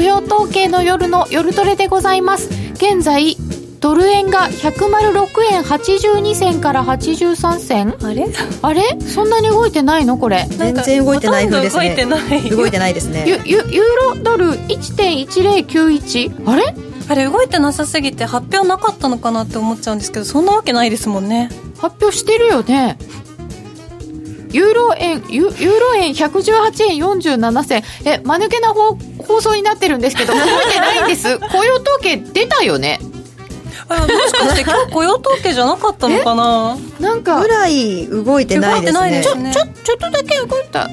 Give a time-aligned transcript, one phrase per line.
[0.00, 2.48] 雇用統計の夜の夜トレでございます。
[2.72, 3.36] 現在
[3.80, 8.24] ドル円が106円82銭から83銭あれ？
[8.62, 8.98] あれ？
[8.98, 10.46] そんなに動いてないのこれ？
[10.48, 11.84] 全然動いてない風ですね。
[11.84, 13.28] 動いてない動いてないですね。
[13.28, 16.74] ユユユーロドル1.1091あれ？
[17.10, 21.50] あれ動いてなさすぎて発表なかったのかなって思っちゃうんですけどそんなわけないですもんね。
[21.78, 22.96] 発表してるよね
[24.52, 27.82] ユーロ円ユユーロ円118円47銭。
[28.04, 30.42] え間抜けな放放送になってるんですけど動い
[30.72, 31.38] てないんです？
[31.50, 32.98] 雇用統計出たよね？
[33.88, 36.76] あもしかして今日雇用統計じゃなかったのかな？
[37.00, 38.98] なんかぐらい動いてないですね。
[39.00, 39.52] 動いてないですね。
[39.54, 40.88] ちょちょっとだけ動いた。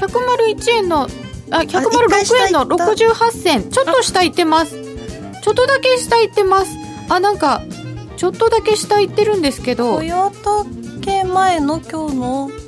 [0.00, 1.08] 101円の
[1.50, 2.84] あ一回106下円の行った。
[2.84, 3.70] 68銭。
[3.70, 4.72] ちょっと下行ってます。
[5.42, 6.70] ちょっとだけ下行ってます。
[7.08, 7.62] あなんか
[8.18, 9.96] ちょっとだけ下行ってるんですけど。
[9.96, 10.66] 雇用統
[11.02, 12.67] 計前の今日のそ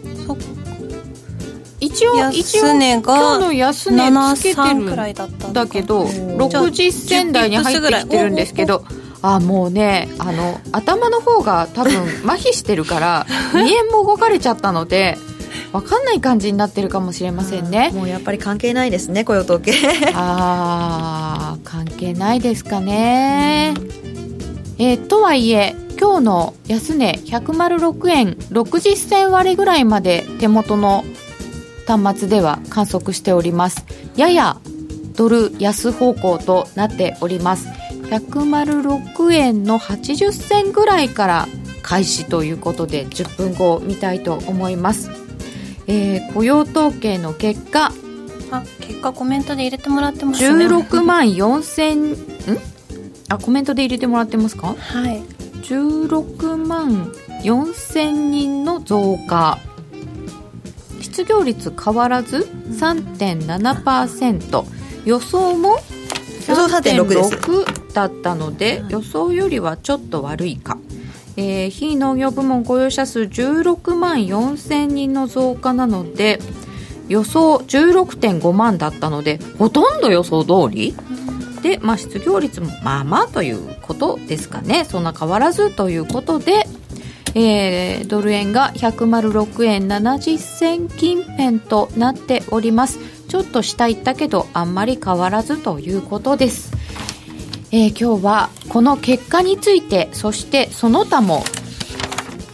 [1.81, 6.25] 一応一応今日の安値つけて73くるらいだっただけどじゃ
[6.61, 8.84] あ60銭台に入ってきてるんですけど
[9.22, 11.92] あもうねあの頭の方が多分
[12.28, 15.17] 麻痺してるから2円も動かれちゃったので
[15.72, 17.91] 分かんない感じになってるかもしれませんね。
[17.94, 19.72] もうやっぱり関係ないですね雇用統計。
[20.15, 23.75] あー関係ないですかね。
[24.78, 31.05] えーとはいえ今日の安値106円60銭割ぐらいまで手元の
[31.87, 33.84] 端末では観測しております。
[34.17, 34.56] やや
[35.15, 37.69] ドル安方向となっております。
[38.09, 41.48] 106円の80銭ぐらいから
[41.83, 45.11] 開始ということで10分後を見たいと思います、
[45.87, 47.93] えー雇用統計の結果。
[48.51, 50.67] あ結果コメントで入れてもらってますね。
[50.67, 52.59] 16万4000ん？
[53.28, 54.75] あコメントで入れてもらってますか？
[54.78, 55.23] はい
[55.70, 57.12] 16万
[57.44, 59.56] 4000人の増加。
[61.00, 64.64] 失業率変わらず3.7%
[65.04, 65.78] 予想も
[66.48, 67.36] 予想3.6です。
[67.36, 70.76] 3.6だったので予想よりはちょっと悪いか。
[71.36, 76.41] えー非農業部門雇用者数16万4000人の増加なので
[77.09, 80.97] 予想16.5万だったのでほとんど予想通り。
[81.62, 84.84] で、まあ、失業率もまあまあということですかね。
[84.84, 86.65] そんな変わらずということで、
[87.34, 93.01] えードル円が106円70銭近辺となっております。
[93.28, 96.73] ちょっと下行ったけどあんまり変わらずということです。
[97.73, 101.43] えー今日はこの結果についてそしてその他も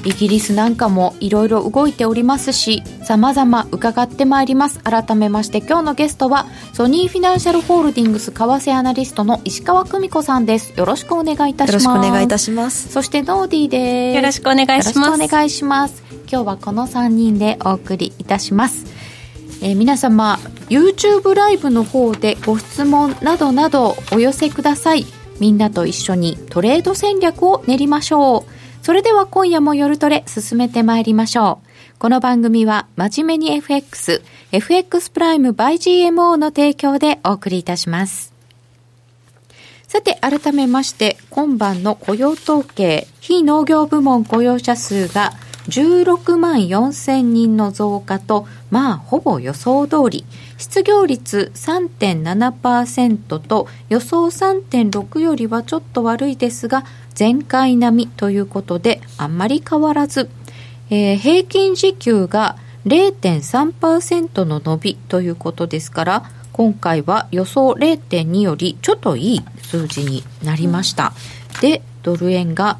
[0.06, 4.78] イギリスなんかもいろいろ動いておりますし様々伺ってまいります。
[4.80, 10.72] 改めまして今日のゲストはソニーフィナンシャルホールディングス為替アナリストの石川久美子さんです。
[10.78, 11.86] よろしくお願いいたしよます。
[11.86, 12.88] ろしくお願いいたします。
[12.88, 14.16] そしてノーディーです。
[14.16, 14.98] よろしくお願いします。
[14.98, 16.02] よろしくお願いします。
[16.30, 18.86] 今日はこの3人でお送りいたします。
[19.60, 20.38] えー皆様
[20.68, 25.04] YouTube ライブの方でご質問などなどお寄せください。
[25.40, 28.55] みんなと一緒にトレード戦略を練りましょう
[28.86, 31.58] それでは今夜も夜トレ進めてまいりましょ
[31.96, 31.98] う。
[31.98, 38.32] この番組は真面目に FX FX プライム by GMO の提供でお送りいたします。
[39.88, 45.32] さて、改めまして、今晩の雇用統計、非農業部門雇用者数が
[45.66, 50.24] 16万4千人の増加と、まあ、ほぼ予想通り、
[50.58, 56.84] 失業率3.7%と予想3.6よりはちょっと悪いですが、
[57.18, 60.30] 前回並みということで、あんまり変わらず、
[60.90, 62.56] えー平均時給が
[62.86, 71.12] 0.3%の伸びということですから今回は予想0.2よりちょっといい数字になりました、
[71.60, 72.78] でドル円が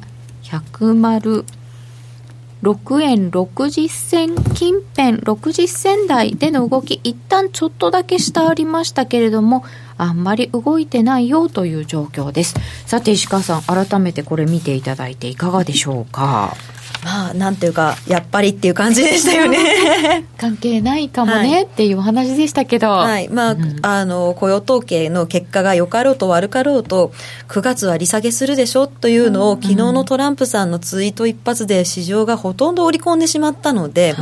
[2.63, 9.63] 6円60銭近辺60銭台での動き一旦ちょっとだけ下ありましたけれども
[9.97, 12.55] あんまり動いてないよという状況です。
[12.85, 16.55] さて石川さん改めてこれ見ていただいていかがでしょうか？
[17.03, 20.25] まあなんていうかやっぱりっていう感じでしたよね。
[20.37, 21.63] 関係ないかもね、はい。
[21.63, 23.29] っていうお話でしたけど、はい。
[23.29, 23.77] まあ、うん。
[23.81, 27.11] あの雇用統計の結果が良かろうと悪かろうと
[27.49, 34.15] 9月は利下げするでしょというのを、昨日のトランプさんのツイート一発で市場がほとんど織り込んでしまったので、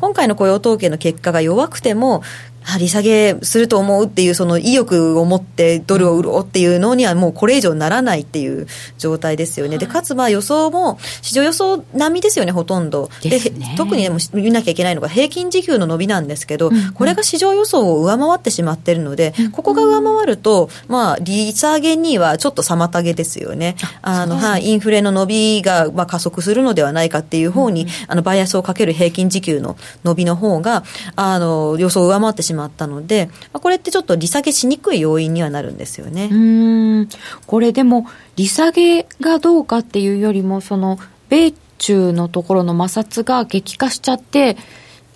[0.00, 8.66] 今回の雇用統計の結果が弱くてもあ利下げすると思うっていうその意欲を持ってドルを売ろうっていうのにはもうこれ以上ならないっていう
[8.98, 9.78] 状態ですよね。
[9.78, 13.10] で、かつまあ予想も市場予想並みですよね、ほとんど。
[13.22, 16.92] ですね特にね、もう見なきゃいけないのが平均時給の伸びなんですけど、うんうん。
[16.92, 23.76] これが市場予想を上回ってしまってるので、ここが上回ると、まあ利下げにはちょっと妨げですよね。
[24.02, 30.84] あの、はい、インフレの伸びがまあ加速するのではないかっていう方に、あの、バイアスをかける平均時給の伸びの方が、
[31.16, 36.28] あの、予想を上回ってしましまったので、まあ、これってちょっと利下げしにくい要因にはなるんですよね。
[36.30, 37.08] うん
[37.46, 38.06] これでも
[38.36, 44.56] 利下げがどうかっていうよりもその米中のところの摩擦が激化しちゃって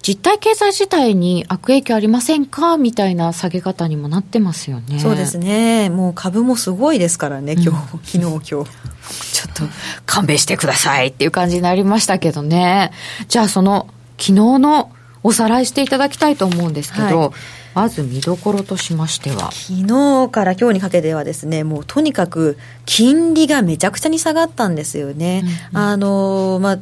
[0.03, 5.01] 実体経済自体に悪影響ありませんかみたいな下げ方にもなってますよね。
[5.01, 5.91] そうですね。
[5.91, 7.75] もう株もすごいですからね、今日、うん、
[8.05, 8.47] 昨日、今日。
[8.49, 9.63] ちょっと
[10.05, 12.93] 勘弁してくださいっていう感じになりましたけどね。
[13.29, 13.89] じゃあその
[14.19, 14.86] 昨日の
[15.27, 17.31] おさらいしていただきたいと思うんですけど、はい。
[17.75, 19.51] まず見どころとしましては。
[19.51, 25.43] 昨日から今日にかけてはですねもうとにかく金利がめちゃくちゃに下がったんですよね。
[25.73, 26.79] うんうん、あのまあ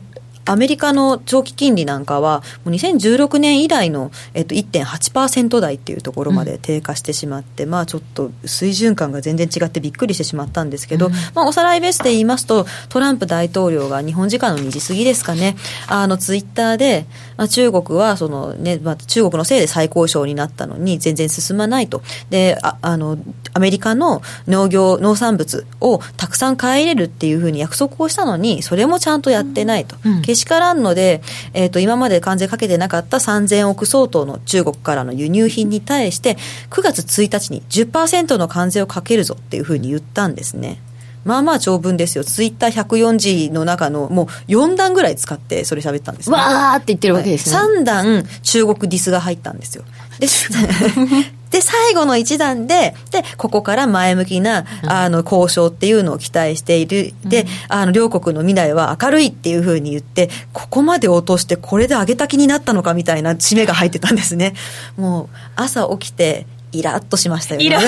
[0.46, 15.56] アメリカの長期金利なんかは、もう2016年以来の、えっと、1.8%台っていうところまで低下してしまって、うん、まあちょっと水準感が全然違ってびっくりしてしまったんですけど、うん、まあおさらいベースで言いますと、トランプ大統領が日本時間の2時過ぎですかね、
[15.88, 22.02] あのツイッターで、まあ、中国はそのね、まあ、中国のせいで最高賞になったのに全然進まないと。
[22.30, 23.18] で、ああの、
[23.52, 29.96] アメリカの農業、農産物をたくさん買い入れるっていうふうに約束をしたのに、それもちゃんとやってないと。
[30.04, 31.22] うんけしからんので、
[31.52, 36.36] えーと、今まで関税かけてなかった3000億相当の中国からの輸入品に対して、
[36.70, 40.80] 9月1日に10%の関税をかけるぞっていうふうに言ったんですね。
[41.24, 42.24] まあまあ長文ですよ。
[42.24, 46.36] ツイッター104字の中のもう4段ぐらい使ってそれ喋ったんですね。
[46.36, 47.56] わーって言ってるわけですね。
[47.56, 49.84] はい、3段中国ディスが入ったんですよ。
[50.18, 50.26] で
[51.54, 57.14] で、最後の一段で、で、ここから前向きな、あの、交渉っていうのを期待している。
[57.24, 64.54] で、あの、両国の未来は明るいっていうふうに言って、ここまで落としてこれで上げた気になったのかみたいな締めが入ってたんですね。
[64.96, 67.78] もう、朝起きて、イラッとしましたよね。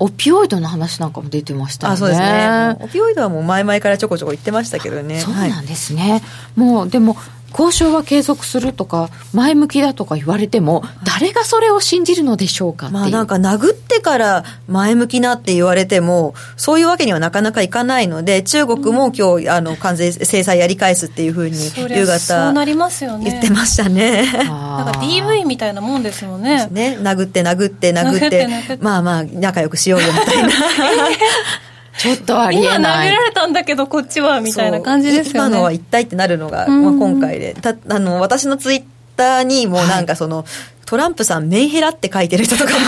[0.00, 1.94] オピオイドの話なんかも出てましたよね。
[1.94, 2.76] あそうですね。
[2.80, 5.20] オピオイドはもう前々からちょこちょこ言ってましたけどね。
[5.20, 6.10] そうなんですね。
[6.10, 7.16] はい、もうでも
[7.50, 23.30] 交渉は継続するとか前向きだとか言われても誰がそれを信じるのでしょうかまあなんか殴ってから前向きなって言われてもそういうわけにはなかなかいかないので中国も今日あの関税制裁やり返すっていうふうに夕方そうなりますよね。
[23.30, 24.22] 言ってましたね。
[24.32, 26.68] なんか DV みたいなもんですよね。
[26.70, 28.78] ね殴って殴って殴って。
[28.80, 30.48] まあまあ仲良くしようよみたいな
[31.98, 32.78] ちょっとありえない。
[32.78, 35.48] 今投げられたんだけどこっちはみたいな感じですよね。
[35.48, 37.54] 今のは一体ってなるのが、まあ、今回で。
[37.54, 38.84] たあの私のツイッ
[39.16, 40.46] ターにもなんかその、はい、
[40.86, 42.78] トランプさんメンヘラって書いてる人とかも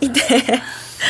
[0.00, 0.20] いて。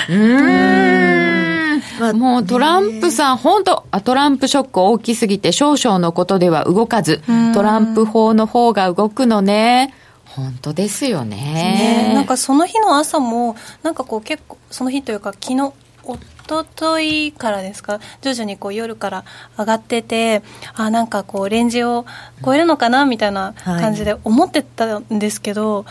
[0.08, 1.60] うん。
[1.98, 7.22] まあ、もうトランプさん、本当トランプショック大きすぎて少々のことでは動かず、
[7.54, 9.94] トランプ法の方が動くのね。
[10.24, 11.36] 本当ですよね。
[11.36, 15.72] ねなんかその日の朝もなんかこう結構その日というか昨日
[16.50, 18.00] 一昨日からですか？
[18.22, 19.24] 徐々にこう夜から
[19.56, 20.42] 上がってて
[20.74, 22.06] あなんかこうレンジを
[22.44, 25.84] 超えるのかなみたいな感じで思ってたんですけど、はい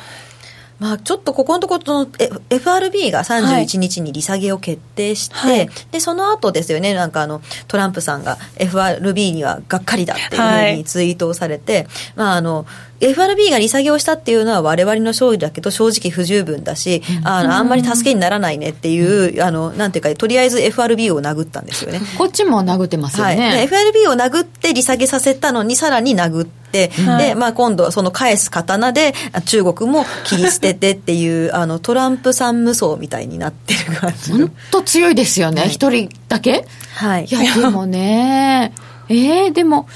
[0.79, 2.07] まあ、ちょっとここのところの
[2.49, 12.65] FRB が31日に利下げを決定して、はい、でその後ですよねなんかあのトランプさんが FRB にはがっかりだっていうふうにツイートをされて、はい、まああの
[12.99, 22.01] FRB が利下げをしたっていうのは我々の勝利だけど正直不十分だし、あのあんまり助けにならないねっていう、あのなんていうかとりあえず FRB を殴ったんですよね。
[22.17, 23.47] こっちも殴ってますよね。
[23.47, 29.13] はい、FRB を殴って利下げさせたのにさらに殴って、はい、で、まあ今度はその返す刀で
[29.45, 34.31] 中国も切り捨ててっていう、あのトランプさん無双みたいになってる感じ。
[34.33, 35.67] 本当強いですよね。
[35.69, 36.65] 一、はい、人だけ？
[36.95, 37.25] はい。
[37.25, 38.73] いや、でもね、
[39.07, 39.87] えー、でも、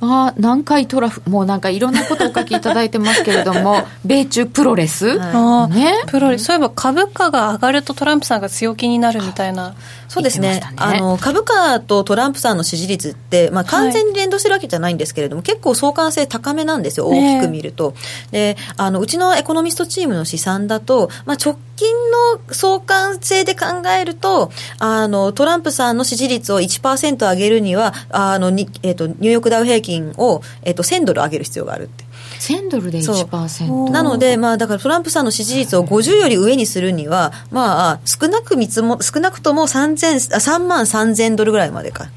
[0.00, 9.74] あ南海トラフ、もうなんかいろんなことをお書きいただいてますけれども、 米中プロレス、はい、ね、プロレス、そういえば株価が上がるとトランプさんが強気になるみたいな。
[10.10, 17.94] そうですね、ね、あの株価とトランプさんの支持率って、まあ、完全に連動してるわけじゃないんですけれども、はい、結構相関性高めなんですよ、大きく見ると。
[18.32, 23.66] であのうちのエコノミストチームの試算だと、まあ、直近の相関性で考
[23.98, 32.04] えると、あのトランプさんの支持率を1%上げるには、あのにえーと、ニューヨークダウ平均を、えーと、1000ドル上げる必要があるって。
[32.38, 42.10] 1000ドルで1%なので、まあ、だからトランプさんの支持率を50より上にするには、まあ、少なく見積も少なくとも3000 3万3000ドルぐらいまでか。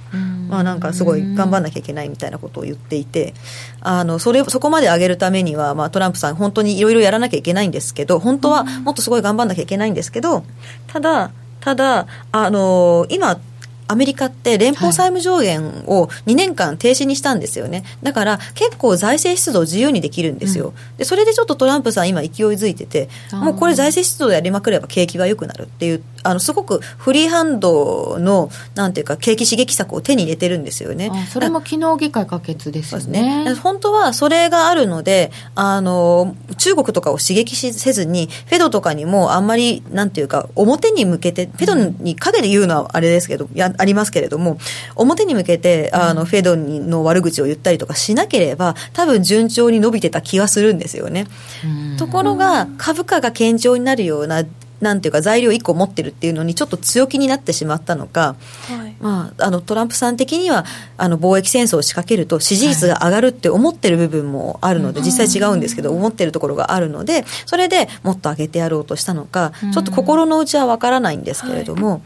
[0.53, 3.33] まあ、なんかすごい頑張んなきゃいけないみたいなことを言っていて、
[3.81, 10.43] あのそれそこまで上げるためには、まあ、トランプさん、本当にいろいろやらなきゃいけないんですけど、本当はもっとすごい頑張んなきゃいけないんですけど、
[10.85, 13.39] ただ、ただ、あの今、
[13.87, 31.11] アメリカって連邦債務上限を2年間停止にしたんですよね、だから結構財政出動自由にできるんですよ、うん、でそれでちょっとトランプさん今勢いづいててもうこれ財政出動やりまくれば景気が良くなるっていうあのすごくフリーハンドのなんていうか景気刺激策を手に入れてるんですよね。
[31.29, 33.43] それも昨日議会可決ですよね。
[33.43, 33.53] ね。
[33.55, 44.57] 本当はそれがあるのであの中国とかを刺激しせずにフェドとかにもあんまりなんていうか表に向けてフェドに陰で言うのはあれですけどやありますけれども
[44.95, 51.27] 表に向けてあのフェドの悪口を言ったりとかしなければ多分順調に伸びてた気はするんですよね。
[51.97, 54.43] ところが株価が堅調になるような
[54.83, 58.35] なんていうか材料1個持ってるっていうのにちょっと強気になってしまったのか、
[58.67, 60.65] はい、まあ、あのトランプさん的には
[60.97, 71.91] あの貿易戦争を仕掛けると支持率が上がるって思ってる部分もあるので、はい、実際違うんですけど、思ってるところがあるのでそれでもっと上げてやろうとしたのか、ちょっと心の内は分からないんですけれども。
[71.91, 72.01] はい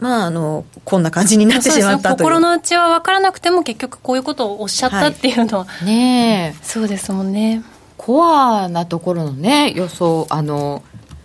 [0.00, 7.62] まあ、あのこんな感じになってしまったと心の内は分からなくても結局こういうことをおっしゃったっていうのは、 はい、ねそうですもんね。
[7.96, 10.82] コアなところのね予想あの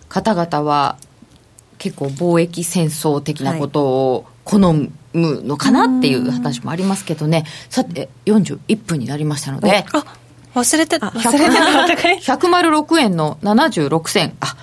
[0.08, 0.96] 方々は
[1.78, 9.84] 結構貿易戦争的なことを好むのかなっていう話もありますけどね、さて41分になりましたので。
[9.92, 10.04] あ
[10.54, 11.08] 忘れてた。
[11.08, 12.34] 忘れてた。
[12.34, 14.56] 106円の76銭あ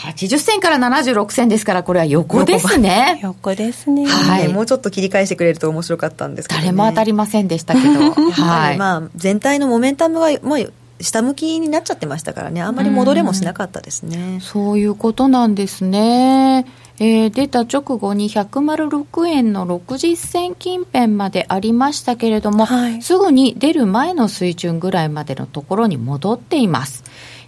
[0.00, 3.20] 80銭から76銭ですから、これは横ですね。
[3.22, 4.06] 横ですね。
[4.06, 4.48] はい。
[4.48, 8.12] もうちょっと切り返してくれると面白かったんですけど、ね、誰も当たりませんでしたけど。
[8.32, 8.78] はい。
[8.78, 14.38] まあ、全体のモメンタムが、もう下向きになっちゃってましたからね、あんまり戻れもしなかったですね。
[14.38, 16.66] うそういうことなんですね。
[17.02, 27.02] えー、出た直後に106円の60銭近辺までありましたけれども、はい、すぐに出る前の水準ぐらいまでのところに戻っています。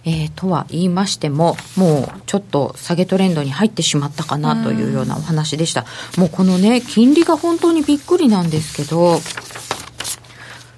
[0.05, 5.85] えー、とは言いましても、もうちょっと下げトレンドに入ってしまったかなというようなお話でした。
[6.17, 9.21] もうこのね、金利が本当にびっくりなんですけど、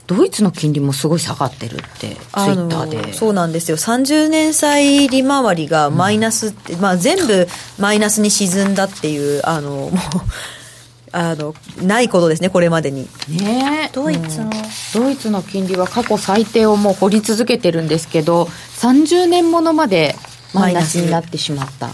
[0.08, 3.14] ドイツの金利もすごい下がってるって、ツイッターで。
[3.14, 3.78] そうなんですよ。
[3.78, 7.48] 30年債利回りがマイナスって、うん、まあ全部
[7.80, 9.92] マイナスに沈んだっていう、あの、もう、
[11.18, 13.08] あの、ないことですね、これまでに。
[13.30, 14.52] ねドイツの、うん、
[14.94, 20.18] ドイツの金利は過去最低をもう掘り続けてるんですけど、30年ものまで
[20.54, 21.90] マイナスになってしまった。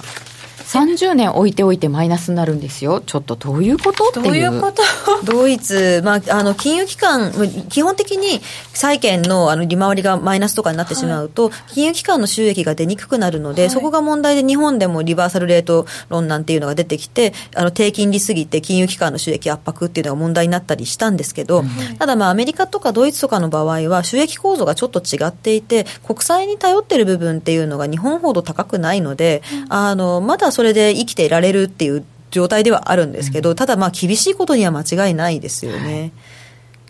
[0.72, 4.26] 30年置いておいてマイナスになるんですよ、ちょっとどういうことっていう。
[4.26, 4.82] どういうこと？
[5.30, 7.34] ドイツ、まあ、あの金融機関、
[7.68, 8.40] 基本的に
[8.74, 36.12] 債券のあの利回りがマイナスとかになってしまうと、はい、金融機関の収益が出にくくなるので、はい、そこが問題で、日本でもリバーサルレート論なんていうのが出てきて、あの低金利すぎて金融機関の収益圧迫っていうのが問題になったりしたんですけど、はい、ただ、まあ、アメリカとかドイツとかの場合は、収益構造がちょっと違っていて、国債に頼ってる部分っていうのが日本ほど高くないので、うん、あのまだそれで生きていられるっていう状態ではあるんですけど、ただまあ厳しいことには間違いないですよね。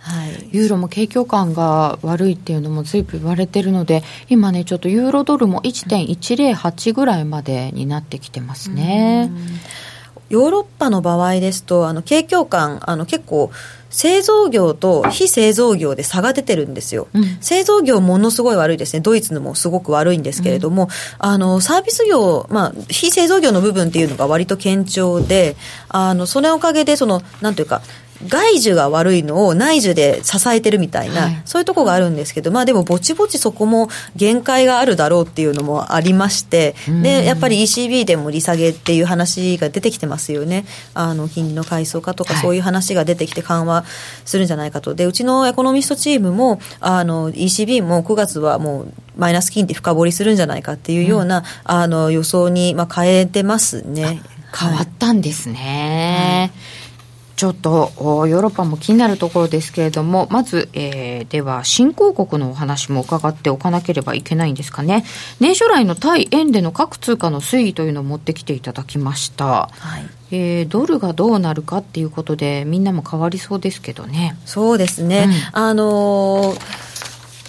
[0.01, 9.29] はい、ユーロも景況感が悪いっていうのもずいぶん言われてるので今ねちょっとユーロドルも1.108ぐらいまでになってきてますね。
[10.31, 13.51] ヨーロッパの場合ですとあの景況感あの結構
[13.89, 19.01] 製造業と非製造業で差が出てるんですよ、うん、製造業ものすごい悪いですね。
[19.01, 25.57] ドイツのもすごく悪いんですけれども、うん、あのサービス業、まあ、非製造業の部分っていうのが割と堅調で
[25.89, 27.81] あのそのおかげでそのなんていうか
[28.27, 40.65] 外需が悪いのを内需で支えてるみたいな、はい、そういうところがあるんですけど、まあでもぼちぼちそこも限界があるだろうっていうのもありまして、で、やっぱり ECB でも利下げっていう話が出てきてますよね。
[40.93, 43.85] あの、金利の階層化とかそういう話が出てきて緩和
[44.25, 44.95] するんじゃないかと。
[44.95, 54.21] で、うちのエコノミストチームも、あの、ECB も9月はもうマイナス金利深掘りするんじゃないかっていうような、うん、あの、予想に、まあ、変えてますね。
[54.53, 56.51] 変わったんですね。
[57.41, 57.91] はいちょっと
[58.27, 65.03] ヨーロッパも気になるところですけれども、まず、えー、では新興国のお話も伺っておかなければいけないんですかね。
[65.39, 69.69] 年初来の対円での各通貨の推移というのを持ってきていただきました。
[69.71, 74.38] はいえー、ドルがどうなるかっていうことでみんなも変わりそうですけどね。
[74.45, 75.27] そうですね。
[75.53, 76.90] うん、あのー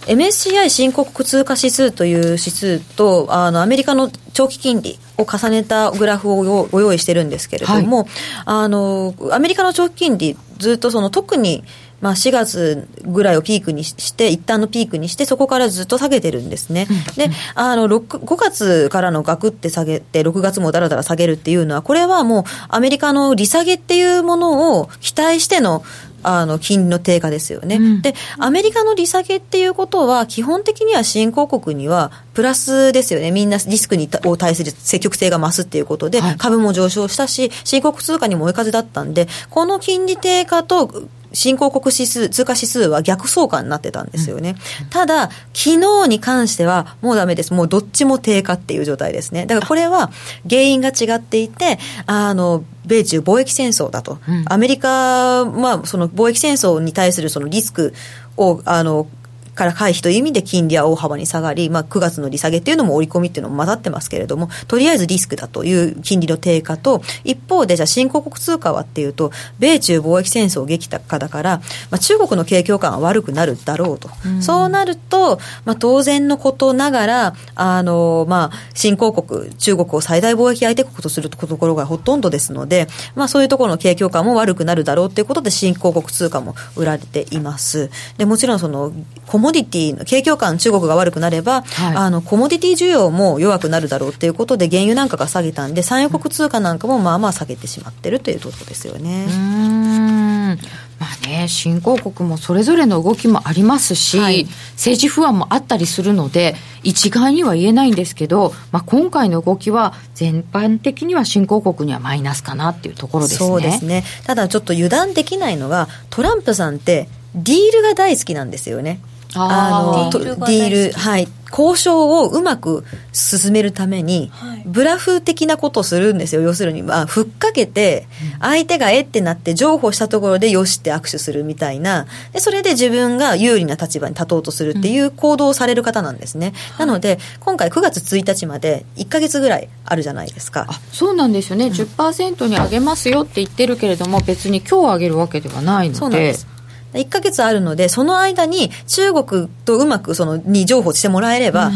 [0.06, 8.06] MSCI 新興国通貨指数という指数とあのアメリカの長期金利を重ねたグラフをご用意してるんですけれども、はい、
[8.46, 11.64] あのアメリカの長期金利ずっとその特に
[12.02, 16.88] まあ、4月ぐらいをピークにして、一旦のピークにして、そこからずっと下げてるんですね。
[17.16, 25.84] で、あの、5月からのガクって下げて、6月もだらだら下げるっていうのは、これはもうアメリカの利下げっていうものを期待しての
[26.22, 33.30] あの金利の低下ですよね、うん、でアメリカの利下げっていうことは基本的には新興国にはプラスですよね。
[33.30, 44.56] みんなリスクにを対する積極性が増すっていうことで、はい、株も上昇したし新興通貨にも追い風だったんでこの金利低下と新興国指数、通貨指数は逆相関になってたんですよね。
[44.82, 47.52] うん、ただ、昨日に関してはもうダメです。
[47.54, 49.46] もうどっちも低下っていう状態ですね。
[49.46, 50.10] だからこれは
[50.48, 54.18] 原因が違っていて、あの、米中貿易戦争だと。
[54.28, 57.94] うん、アメリカはその貿易戦争に対するそのリスク
[58.36, 59.06] を、あの、
[59.54, 71.58] から回避という意味で金利は大幅に下がり、まあ、9月の利下げっていうのも織り込みっていうのも混ざってますけれども、とりあえずリスクだという金利の低下と、一方でじゃあ新興国通貨はっていうと、米中貿易戦争激化だから、
[71.90, 74.08] まあ、中国の景況感は悪くなるだろうと。
[74.38, 87.90] うそうなると、まあ、当然のことながら、あの、まあ、新興国、中国を最大貿易相手国とするところがほとんどですので、まあ、そういうところの景況感も悪くなるだろうということで、新興国通貨も売られています。
[88.16, 88.92] で、もちろんその、
[89.26, 99.26] コモディティの景況感中国が悪くなれば、はい、あのコモディティ需要も弱くなるだろうということで原油なんかが下げたんで産油国通貨なんかもまあまあ下げてしまってるというところですよね。
[99.28, 100.58] うん
[101.02, 113.48] まあね、新興国もそれぞれの動きもありますし、はい、政治不安もあったりするので、一概には言えないんですけど、まあ、今回の動きは、全般的には新興国にはマイナスかなっていうところですね。
[113.48, 119.00] そうですねただちょっと油断できないのが、トランプさんって、ディールが大好きなんですよね。
[119.34, 121.28] あのディールはい。
[121.52, 124.32] 交渉をうまく進めるために、
[124.64, 126.40] ブラフ的なことをするんですよ。
[126.40, 128.06] 要するに、まあ、ふっかけて
[128.40, 132.06] 相手がえってなって譲歩したところでよしって握手するみたいな。
[132.32, 140.66] でそれで自分が有利な立場に立とうとするっていう行動をされる方なんですね、うん、なので今回9月1日まで1か月ぐらいあるじゃないですか。
[140.90, 145.98] そうなんですよね、うん、10%に上げますよって言ってるけれども別に今日上げるわけではないので。
[145.98, 146.51] そうなんです
[146.92, 151.72] 1か月あるので、その間に中国とうまくそのに譲歩してもらえれば、うん、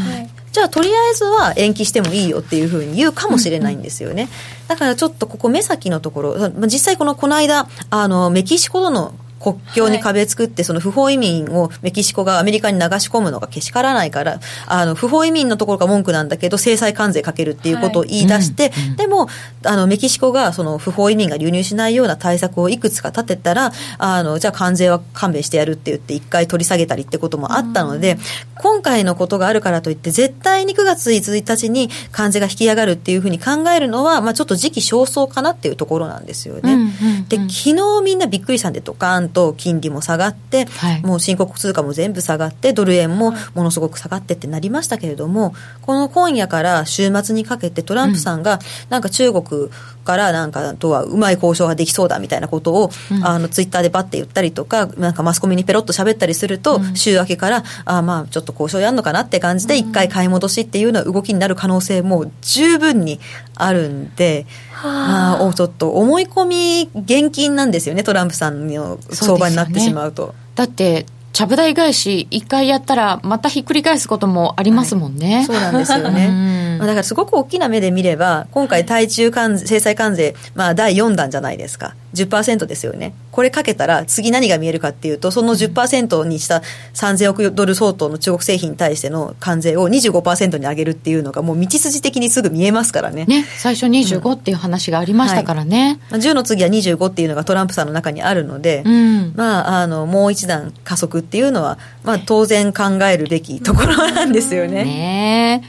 [0.53, 4.29] じゃあとりあえずは延期してもいいよっていうふうに言うかもしれないんですよね。
[4.69, 9.15] だからちょっとここ目先のところ、実際このこの間、あの、メキシコとの
[9.47, 19.29] 国境に壁作って、その不法移民をメキシコがアメリカに流し込むのがけしからないから、あの、不法移民のところが文句なんだけど、制裁関税かけるっていうことを言い出して、はいでも、
[19.65, 28.19] あの、メキシコがその不法移民が流入しないような対策をいくつか立てたら、あの、じゃあ関税は勘弁してやるって言って一回取り下げたりってこともあったので、
[28.57, 36.91] 今回のことがあるからといって、絶対に9月1日に関税が引き上がるっていうふうに考えるのは、まあちょっと時期尚早かなっていうところなんですよね。
[37.29, 49.71] で、昨日みんなびっくりしたんで、ドカーンと金利も下がって、はい、もう新国通貨も全部下がって、ドル円もものすごく下がってってなりましたけれども、この今夜から週末にかけてトランプさんが、なんか中国
[50.05, 63.21] からなんかとはうまい交渉ができそうだみたいなことを、うん、あのツイッターでバッて言ったりとか、なんかマスコミにペロッと喋ったりすると、うん、週明けから、あまあちょっと交渉やんのかなって感じで、一回買い戻しっていうような動きになる可能性も十分に
[63.55, 70.27] あるんで、まあ、ちょっと思い込み現金なんですよね、トランプさんの相場になってしまうと。
[70.27, 81.95] うね、だってちゃぶ台返し一回やったらまたひっくり返すこともありますもんね、はい、そうなんですよね、まあ、だからすごく大きな目で見れば今回対中関制裁関税、まあ、第4弾じゃないですか。
[82.15, 83.13] 10%ですよね。
[83.31, 86.63] これかけたら次何が見えるかっていうとその10%にした
[86.95, 93.27] 3000億ドル相当の中国製品に対しての関税を25%に上げるっていうのがもう道筋的にすぐ見えますからね。
[93.27, 96.19] ね最初25っていう話がありましたからね、うん。
[96.19, 104.85] はい、10の次は25っていうのがトランプさんの中にあるので、うん、まああのもう一段加速っていうのは、まあ、当然考えるべきところなんですよね。
[104.85, 105.63] ね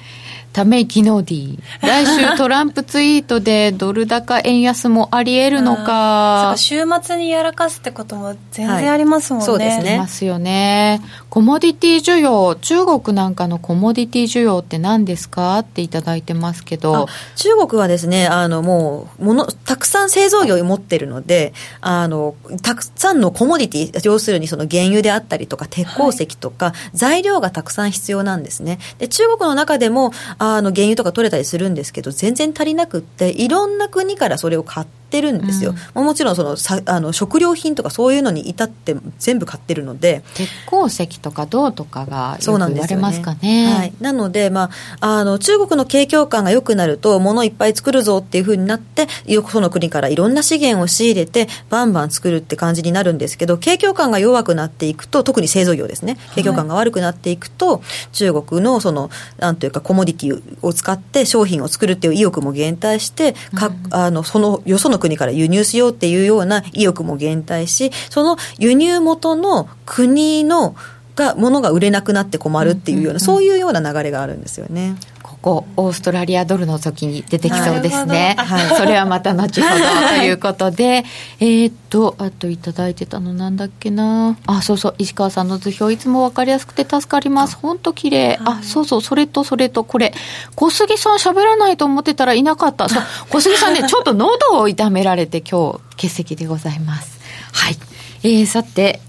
[0.57, 6.55] ため息の D 来週トランプツイートでドル高円安もありえるのか。
[6.57, 9.89] 週末にやらかすってことも全然ありますもんね、はい、そうですね。
[9.91, 10.99] ありますよね。
[11.29, 17.07] コモディティ需要中国なんかのコモディティ需要って何ですかっていただいてますけど。
[17.35, 28.79] 中国はですねあのもうものたくさん製造業を持ってるのであのたくさんのコモディティ要するにその原油であったりとか鉄鉱石とか、はい、材料がたくさん必要なんですね。
[28.97, 40.23] で中国の中でもあの原油とか取れたりするんですけど全然足りなくっていろんな国からそれを買ってるんですよ、うん、もちろんそのさあの食料品とかそういうのに至って全部買ってるので。
[40.35, 49.07] 鉄鉱石とか銅とかがよく言われますかね、ね、はい、なので、まあ、あの中国の景況感が良くなると物いっぱい作るぞっていうふうになって
[49.49, 56.17] その国からいろんな資源を仕入れてバンバン作るって感じになるんですけど景況感が弱くなっていくと特に製造業ですね。
[56.35, 57.81] 景況感が悪くなっていくと、はい、
[58.13, 70.75] 中国のそのなんというかコモディティを使って商品を作るっていう意欲も減退して、かあのそのよその国から輸入しようっていうような意欲も減退しその輸入元の国の
[71.17, 74.95] がものが売れなくなって困るっていうような、そういうような流れがあるんですよね。
[75.41, 78.75] ここオーストラリアドルの時に出てきそうですね、はい。
[78.75, 79.83] それはまた後ほど
[80.17, 81.05] ということで。
[81.39, 84.37] えーっとあといただいてたのなんだっけな。
[84.45, 84.95] あそうそう。
[84.97, 87.55] 石川さんの図表いつも分かりやすくて助かります。
[87.55, 88.37] 本当綺麗。
[88.43, 89.01] あそうそう。
[89.01, 90.13] それとそれとこれ。
[90.55, 92.89] 小杉さん喋らないと思ってたらいなかった。
[92.89, 93.03] そう。
[93.29, 97.19] 小杉さんね ちょっと喉を痛められて今日欠席でございます。
[97.53, 97.77] はい。
[98.23, 98.99] えー、さて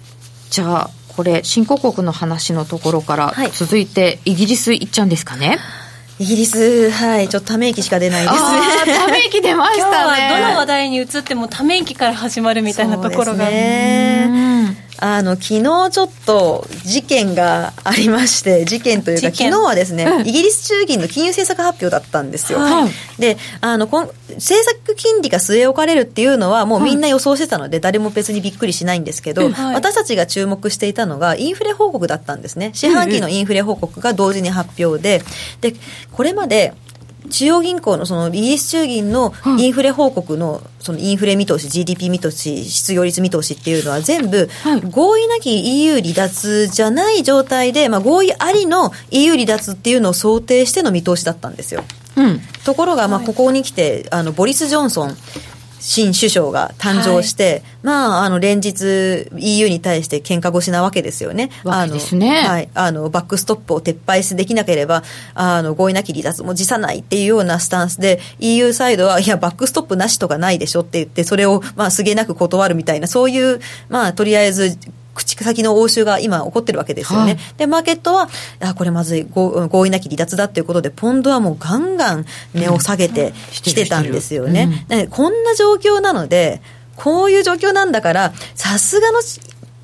[0.51, 3.51] じゃあこれ新興国の話のところからはい。
[3.51, 5.59] 続いてイギリス行っちゃうんですかね、
[6.21, 8.99] イギリス、はい、ちょっとため息しか出ないですね。
[8.99, 10.35] ため息出まし今日たね。
[10.35, 14.58] はどの話題に移ってもため息から始まるみたいなところが、ねうん
[15.01, 20.27] あの昨日ちょっと事件がありまして事件というか昨日はですね、うん。
[20.27, 22.91] イギリス中銀の金融政策発表だったんですよ、はい。
[23.19, 29.75] であのこん政策金利が据え置かれるっていうのはもうみんな予想してたので、誰も別にびっくりしないんですけど、はい。
[29.75, 32.73] 私たちが注目していたのがインフレ報告だったんですね。
[32.75, 35.23] 四半期のインフレ報告が同時に発表で
[35.61, 35.75] で
[36.13, 36.75] これまで
[37.29, 51.85] 中央銀行のそのイギリス中銀のインフレ報告のそのインフレ見通し、GDP 見通し、失業率見通しっていうのは全部はい合意なき EU 離脱じゃない状態で、まあ、合意ありの EU 離脱っていうのを想定しての見通しだったんですよ。
[52.17, 52.41] うん。
[52.65, 55.17] ところが、まあ、ここに来て、あの、ボリス・ジョンソン
[55.81, 61.51] 新首相が誕生して、まあ、あの、連日 EU に対して喧嘩腰なわけですよね。
[61.65, 62.69] わけですねあのはい。
[62.75, 65.03] あの、バックストップを撤廃できなければ、
[65.35, 74.77] あの、合意なき離脱も辞さないっていうようなスタンスで、EU サイドは、いや、バックストップなしとかないでしょって言って、それを、まあ、すげなく断るみたいな、そういう、まあ、とりあえず、
[75.19, 77.33] 口先の応酬が今起こってるわけですよね。
[77.33, 78.29] はいで、マーケットは、
[78.61, 84.69] あ、これまずい合合意なき離脱だっていうことで、ポンドはもうガンガン値を下げてきてたんですよね。
[84.91, 86.63] うんでこんな状況なので、
[86.97, 89.21] こういう状況なんだから、さすがの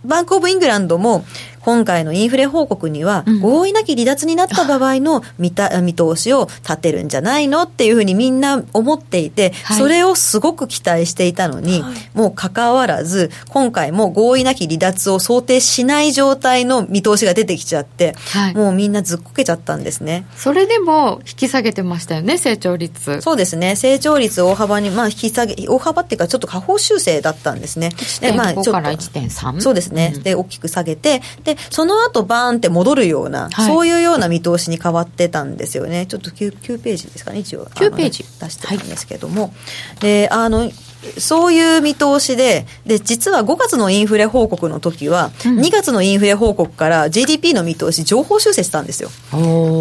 [0.05, 1.25] バンクオブイングランドも、
[1.65, 20.27] 今回のインフレ報告にはうん、合意なき離脱になった場合の見た見通しを立てるんじゃないのっていうふうにみんな思っていて、はいそれをすごく期待していたのに、はいもう関わらず、今回も合意なき離脱を想定しない状態の見通しが出てきちゃって、はいもうみんなずっこけちゃったんですね。
[20.37, 23.21] それでも引き下げてましたよね、成長率。
[23.21, 23.77] そうですね。
[23.77, 27.91] 成長率大幅に、まあ、引き下げ、大幅っていうか、ちょっと下方修正だったんですね。
[28.21, 29.61] でまあ1.5から1.3。
[29.61, 36.07] そうですね、んで、大きく下げて、で、その後バーンって戻るような、はいそういうような見通しに変わってたんですよね。
[36.07, 37.67] ちょっと 9, 9ページですかね、一応。
[37.67, 39.53] 9ページ出してるんですけども。
[40.01, 40.71] で、あの、
[41.19, 49.11] そういう見通しで、で、実は5月のインフレ報告の時は、うん2月のインフレ報告から GDP の見通し、情報修正したんですよ。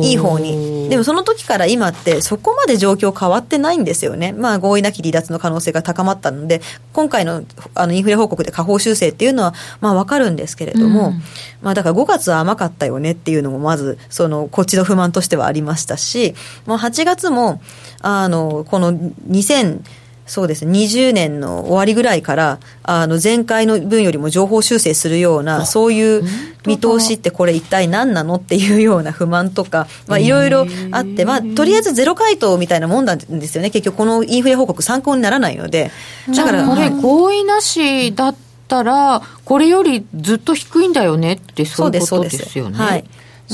[0.03, 0.89] いい方に。
[0.89, 4.31] でもその時から今ってそこまで状況変わってないんですよね。
[4.33, 6.61] まあ合意なき離脱の可能性が高まったので、
[6.93, 7.43] 今回の
[7.75, 11.23] あのインフレ報告で下方修正っていうのはまあわかるんですけれども、うん
[11.63, 17.61] まあだから5月は甘かったよねっていうのもまずそのこっちの不満としてはありましたし、もう8月も
[18.01, 19.81] あのこの2000
[20.25, 26.23] そうですね20年の終わりぐらいからあの前回の分よりも情報修正するようなそういう
[26.65, 33.69] 見通しってこれ一体何なのっていうような不満とか、まあ、いろいろあって、まあ、とりあえずゼロ回答みたいなもんなんですよね。
[33.69, 35.91] 結局このインフレ報告参考にならないので。
[36.29, 42.77] じゃあこれ合意なしだったたら、これよりずっと低いんだよねってそういうことですよね。
[42.77, 43.03] はい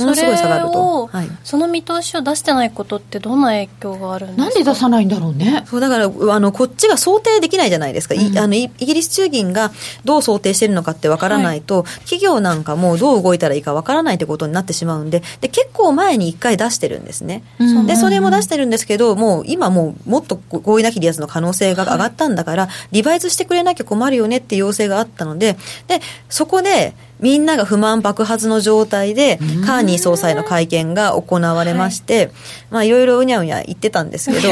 [0.05, 4.43] もそのすごい下がるれと、を、はい、その見通しを出してないことってどんな影響があるんですか？
[4.43, 5.63] なんで出さないんだろうね。
[5.67, 9.71] そうだからあのこっちが想定できないじゃないですか、いあのイイギリス中銀が
[10.05, 17.87] どう想定してるのかってわからないと、企業なんかもどう動いたらいいかわからないってことになってしまうんでで結構前に1回出してるんですね、うん。
[17.87, 25.57] でそれも出してるんですけどもう今もうもっと合意なき離脱の可能性が上がったんだから、リバイズしてくれなきゃ困るよねっていう要請があったので
[25.87, 32.31] でそこでみんなが不満爆発の状態で、カーニー総裁の会見が行われまして、
[32.69, 34.49] まあいろいろうにゃうにゃ言ってたんですけど、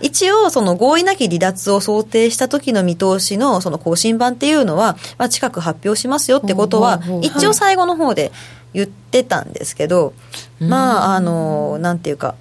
[0.00, 8.32] 一応その合意なき離脱を想定した時の見通しのその更新版っていうのは、まあ近く発表しますよってことは一応最後の方で
[8.72, 10.14] 言ってたんですけど、
[10.58, 12.34] まああの、なんていうか、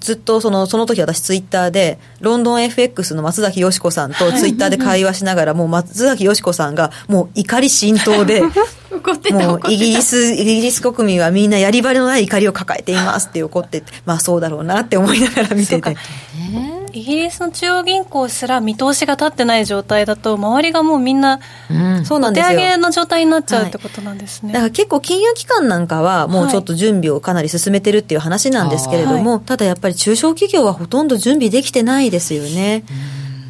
[0.00, 8.42] ずっとそのその時私ツイッターでロンドン FX の松崎よし子さんとツイッターで会話しながらもう松崎よし子さんがもう怒り心頭で
[8.90, 9.34] 怒ってた。
[9.36, 15.90] もうイギリスイギリス国民はみんなやり場のない怒りを抱えていますって怒っててまあそうだろうなって思いながら見てて。
[15.90, 15.96] ね
[16.96, 21.40] イギリスの中央銀行すら見通しが立ってない状態だと周りがもうみんな、
[22.04, 22.58] そうなんですよ。
[22.58, 32.84] 手上げの状態になっちゃうってことなんですね、だから結構金融機関なんかはもうちょっと準備をかなり進めてるっていう話なんですけれども、はい、ただやっぱり中小企業はほとんど準備できてないですよね。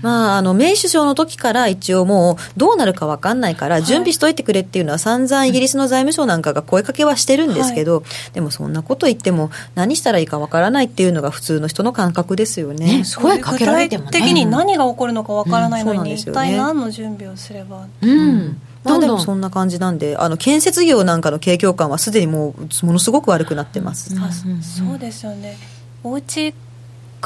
[0.07, 12.99] まあ、あの、メイ首相の時から一応もうどうなるか分かんないから、準備しといてくれっていうのは散々イギリスの財務省なんかが声かけはしてるんですけど、はい、でもそんなこと言っても何したらいいか分からないっていうのが普通の人の感覚ですよね。
[12.99, 17.89] ね声かけられても、ね、的に何が起こるのか分からないのに、うん、一体何の準備をすれば。
[18.01, 18.07] う。
[18.07, 18.61] ん。
[18.85, 24.15] まあでもそんな感じなんで、あの建設業なんかの景況感はすでにもうものすごく悪くなってます。
[24.15, 25.57] うん、そうですよね。
[26.05, 26.55] お家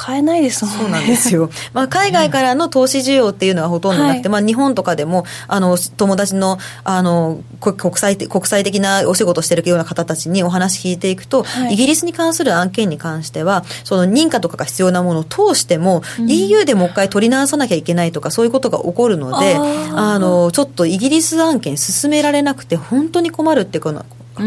[0.00, 0.80] 買えないですもんね。
[0.80, 1.50] そうなんですよ。
[1.74, 23.82] まあ、海外からの投資需要っていうのはほとんどなくて、はい、まあ、日本とかでも、あの、友達の、あの、国際国際的なお仕事してるような方たちにお話聞いていくと、はい、イギリスに関する案件に関しては、その認可とかが必要なものを通しても、うん、EU でもう一回取り直さなきゃいけないとか、そういうことが起こるので、あの、ちょっとイギリス案件進められなくて、本当に困るっていう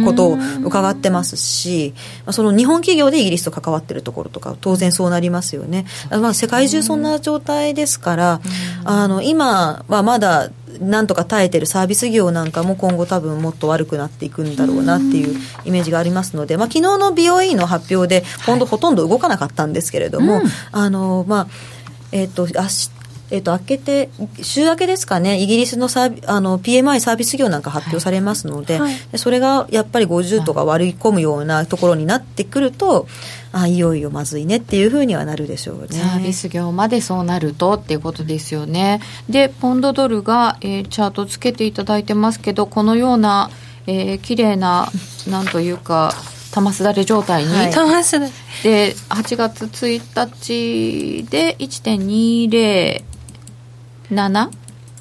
[0.06, 1.94] ことを伺ってますし、
[2.32, 5.86] その日本企業でイギリスと関わってるところとか、当然そうなりますよね。
[6.10, 8.42] まあ、世界中そんな状態ですから、
[8.86, 21.48] あの今はまだなんとか耐えてるサービス業なんかも今後多分もっと悪くなっていくんだろうなっていうイメージがありますので、まあ、昨日の BOE の発表で今度ほとんど動かなかったんですけれども、はい、あのまあ
[22.12, 23.03] えっ、ー、と明日
[23.34, 24.12] えっ、と、明けて、
[24.44, 33.08] 週明けですかね、イギリスのサービあの PMI サービス業なんか発表されますので、はい、それがやっぱり50とか割り込むようなところになってくると、
[33.52, 35.88] あいよいよまずいねっていうふうにはなるでしょうね。
[35.98, 39.02] サービス業までそうなるとっていうことですよね。
[39.28, 43.50] で、ポンドドルが、えー、チャートつけていただいてますけど、このような、
[43.88, 44.92] えー、綺麗な、
[45.28, 46.14] なんというか、
[46.52, 47.72] 玉すだれ状態に、はい、
[48.62, 53.04] で8月1日で1.20
[54.14, 54.50] 7、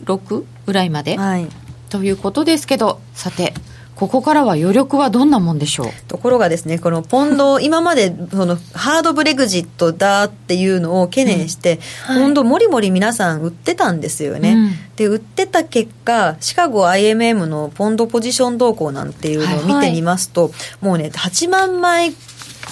[0.04, 1.46] 6ぐらいまで、はい、
[1.90, 3.54] ということですけど、さて、
[3.94, 5.86] ここからは余力はどんなもんでしょう？
[6.08, 12.14] ところがですね、このポンド、 今までそのハードブレグジットだっていうのを懸念して、うん。
[12.14, 14.54] はい、ポンドもりもり皆さん売ってたんですよね。
[14.54, 22.14] うん、で、売ってた結果、シカゴ IMM のポンドポジション動向なんていうのを見てみますと、はいはい、もうね、8万枚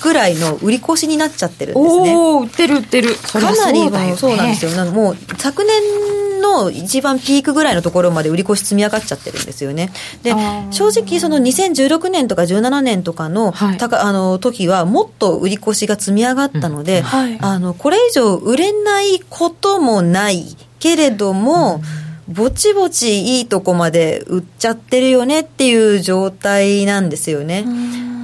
[0.03, 2.15] ぐらいの売り越しになっちゃってるんですね。
[2.17, 3.15] お売ってる売ってる。
[3.15, 4.93] かなりそうそうなんですよ。
[4.93, 9.93] もう昨年の一番ピークぐらいのところまで売り越し積み上がっちゃってるんですよね。
[10.23, 10.35] で、
[10.71, 27.65] 正直その2016年とか17年とかの、はい、あの時はもっと売り越しが積み上がったので、うんはい、あのこれ以上売れないこともないけれども、うんぼちぼちいいとこまで売っちゃってるよねっていう状態なんですよね。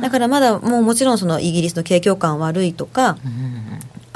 [0.01, 3.17] だからまだもうもちろんそのイギリスの景況感悪いとか、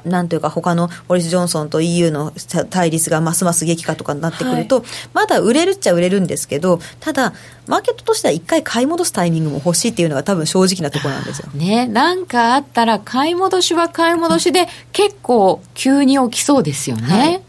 [0.05, 2.33] なんというか他のボリス・ジョンソンと EU の
[2.71, 7.33] 対立がますます激化とかになってくると、はい、まだ売れるっちゃ売れるんですけどただ
[7.67, 11.51] マーケットとしては一回買い戻すタイミングも欲しいっていうのが多分正直なところなんですよ。
[11.53, 17.03] ねなんかあったら買い戻しは買い戻しで結構急に起きそうですよね。
[17.03, 17.41] はいだ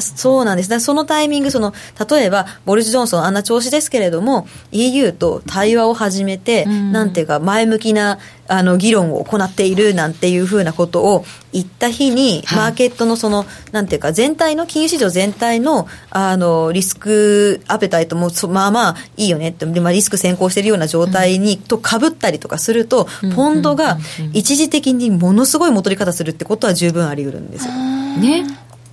[0.00, 0.70] そうなんです。
[0.70, 1.74] だそのタイミング、その、
[2.10, 23.98] 例えば、ボルジ・ジョンソンあんな調子ですけれども、EU と対話を始めて、うん、なんていうか、前向きな、あの、議論を行っているなんていうふうなことを言った日に、マーケットのその、なんていうか、全体の、金融市場全体の、あの、リスクアペタイトも、まあまあ、いいよねって、でまあ、リスク先行しているような状態に、うん、と被ったりとかすると、ポンドが
[24.32, 27.72] 一時的にものすごい戻り方するってことは十分あり得るんですよ。
[27.72, 28.44] ね。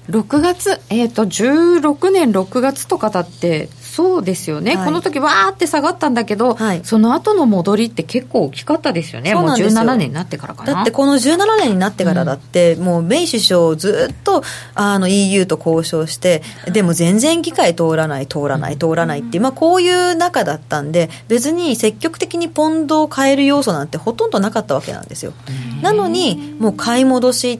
[0.10, 3.70] 6月、えっ、ー、と、16年6月とかだって、
[4.00, 10.74] そうですよね、はい、この時わーって下がったんだけど、はい、その後の戻りって結構大きかったですよね、もう17年になってからかな。
[10.74, 14.44] だってこの17年になってからだって、うん、もうメイ首相、ずっと
[14.74, 25.34] あの EU と交渉して、でも全然議会通らない、通らない、通らないっていう、まあ、こういう中だったんで、別に積極的にポンドを変える要素なんてほとんどなかったわけなんですよ。
[25.82, 27.60] なのに、もう買い戻し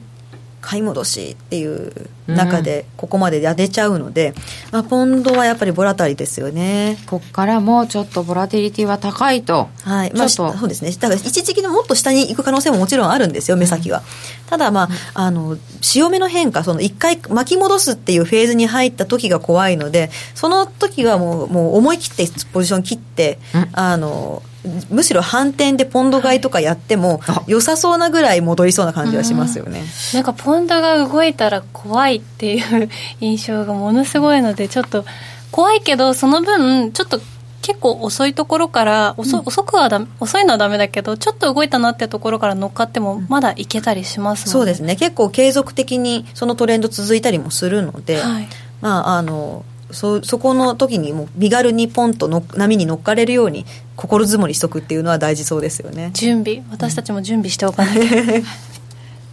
[0.60, 1.92] 買い戻しっていう
[2.36, 4.34] 中でここまでやれちゃうので、うん、
[4.72, 6.98] まあ、ポンドはやっぱりボラタリですよね。
[7.06, 9.68] ここからもちょっとボラティリティは高いと。
[9.82, 10.12] はい。
[10.14, 10.90] まあそうですね。
[10.92, 14.04] だから一時期のもっと下に行く可能性ももちろんあるんですよ目先は、うん、
[14.46, 24.42] ただまああの潮目の変化その一回巻き戻すっていうフェーズに入った時が怖いのでその時はもうもう思い切ってポジション切って、うん、あの
[24.90, 32.88] むしろ反転でポンド買いとかやっても良さそうなぐらい戻りそうな感じはしますよね、うん、なんかポンドが動いたら怖いっていう
[33.20, 35.04] 印象がものすごいのでちょっと
[35.50, 37.20] 怖いけどその分ちょっと
[37.62, 44.96] 結構遅いところから遅,、遅くはだ遅いのはダメだけどちょっと動いたなってところから乗っかってもまだいけたりしますもんね、そうですね。
[44.96, 48.48] 結構継続的にそのトレンド続いたりもするので、はい、
[48.80, 56.10] まああのそそこの時にも身軽にポンとの波に乗っかれるように心づもりしとくっていうのは大事そうですよね。
[56.14, 56.62] 準備。
[56.70, 58.16] 私たちも準備しておかないと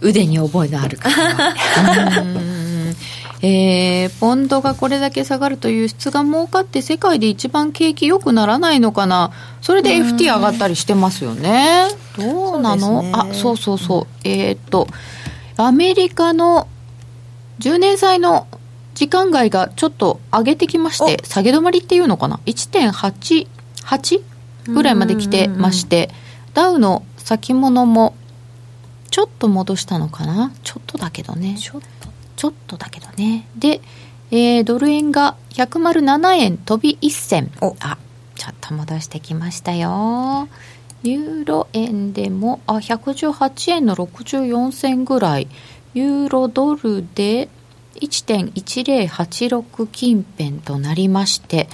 [0.00, 1.10] 腕に覚えのある方
[3.40, 9.30] えー、ポンドがこれだけ下がると輸出が儲かって世界で一番景気良くならないのかな？
[9.62, 11.86] それで FT 上がったりしてますよね。
[12.16, 14.88] どうなの、ね、あそうそうそう、えー、っと
[15.56, 16.66] アメリカの
[17.60, 18.48] 10年債の
[18.94, 24.22] 時間外がちょっと上げてきまして下げ止まりっていうのかな？1.88
[24.72, 26.10] ぐらいまで来てまして
[26.54, 28.16] ダウの先物も
[29.10, 30.52] ちょっと戻したのかな？
[30.64, 31.56] ちょっとだけどね。
[31.56, 31.97] ちょっと
[32.38, 33.48] ちょっとだけどね。
[33.56, 33.80] で、
[34.30, 37.50] えー、ドル円が107円飛び1銭。
[37.80, 37.98] あ
[38.36, 40.48] ちょっと戻してきましたよ。
[41.02, 45.48] ユーロ円でもあ118円の64銭ぐらい。
[45.94, 47.48] ユーロドルで
[47.96, 51.68] 1.1086近辺となりまして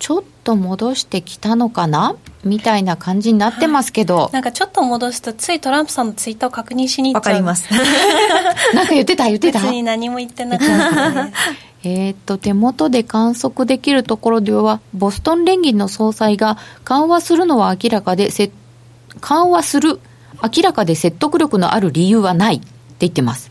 [0.00, 2.16] ちょっと戻してきたのかな？
[2.42, 7.34] みたいな感じになってますけど、なんかちょっと戻すとついトランプさんのツイッターを確認しに行っちゃう。
[7.34, 7.68] わかります。
[8.74, 9.60] なんか言ってた言ってた。
[9.60, 11.32] 別に何も言ってなかったね
[11.84, 18.30] えっと手元で観測できるところではボストン連銀の総裁が緩和するのは明らかで
[19.20, 20.00] 緩和する
[20.42, 22.66] 明らかで説得力のある理由はないって
[23.00, 23.50] 言ってます。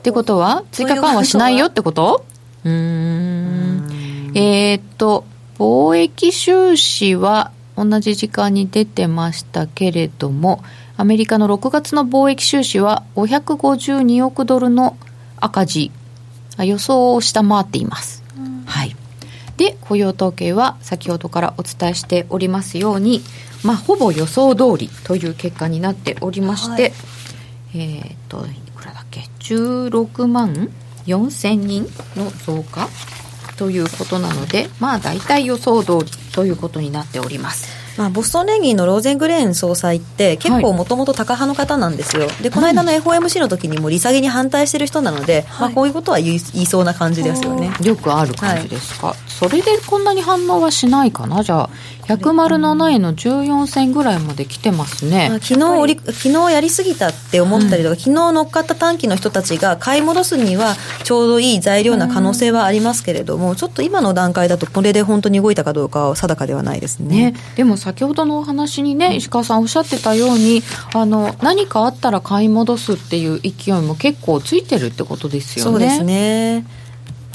[0.00, 2.24] ってことは追加緩和しないよってこと？
[2.64, 4.32] うん。
[4.34, 5.24] えー、っと
[5.62, 10.60] 貿易収支は同じ時間に出てましたけれども
[10.96, 14.96] アメリカの6月の貿易収支は552億ドルの
[15.36, 15.92] 赤字
[16.58, 18.24] 予想を下回っています、
[18.66, 18.96] はい。
[19.56, 23.20] で雇用統計は先ほどからお伝えしておりますように、
[23.62, 26.92] まあ、ほぼ予想通りという結果になっておりまして、はい、
[27.74, 28.44] えー、っと
[29.38, 30.70] 16万
[31.06, 32.88] 4000人の増加
[33.56, 37.82] ということなので、まあ大体予想通りということになっております。
[37.98, 47.70] まあ、ボストン連銀のローゼングレーン総裁って結構もともとタカ派の方なんですよ、でこの間の FOMC の時にも利下げに反対してる人なので、はい、まあ、こういうことは言い言いそうな感じですよね。
[47.82, 51.42] よくある感じですか、はい、それでこんなに反応はしないかな？
[51.42, 51.70] じゃあ
[52.06, 55.54] 107円の14銭ぐらいまで来てますね、まあ、昨
[55.86, 56.00] 日り。
[56.00, 70.62] 昨日やりすぎたって思ったりとか、うん、昨日乗っかった短期の人たちが買い戻すにはちょうどいい材料な可能性はありますけれども、うん、ちょっと今の段階だとこれで本当に動いたかどうかは定かではないですね、ね、でも先ほどのお話にね石川さんおっしゃってたように
[70.94, 75.70] あの何かあったら買い戻すっていう勢いも結構ついてるってことですよね。
[75.70, 76.81] そうですね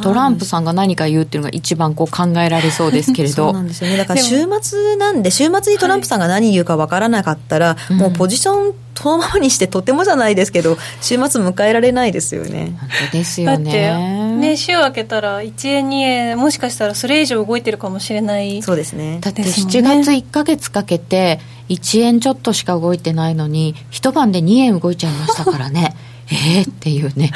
[0.01, 3.35] トランプさんが何か言うっていうのが一番こう考えられそうですけれど。
[3.35, 3.97] そうなんですよね。
[3.97, 12.75] だから週末なんで週末にトランプさんが何言うか分からなかったら、はい、もうポジションそのままにしてとてもじゃないですけど週末迎えられないですよね。
[12.79, 13.63] 本当ですよね。
[13.63, 18.61] だってね週明けたら1円2円もしかしたらそれ以上動いてるかもしれない。
[18.63, 19.19] そうですね。
[19.21, 25.95] だって7月1か月かけて1円ちょっとしか動いてないのに一晩で2円動いちゃいましたからね。
[26.29, 27.31] ええっていうね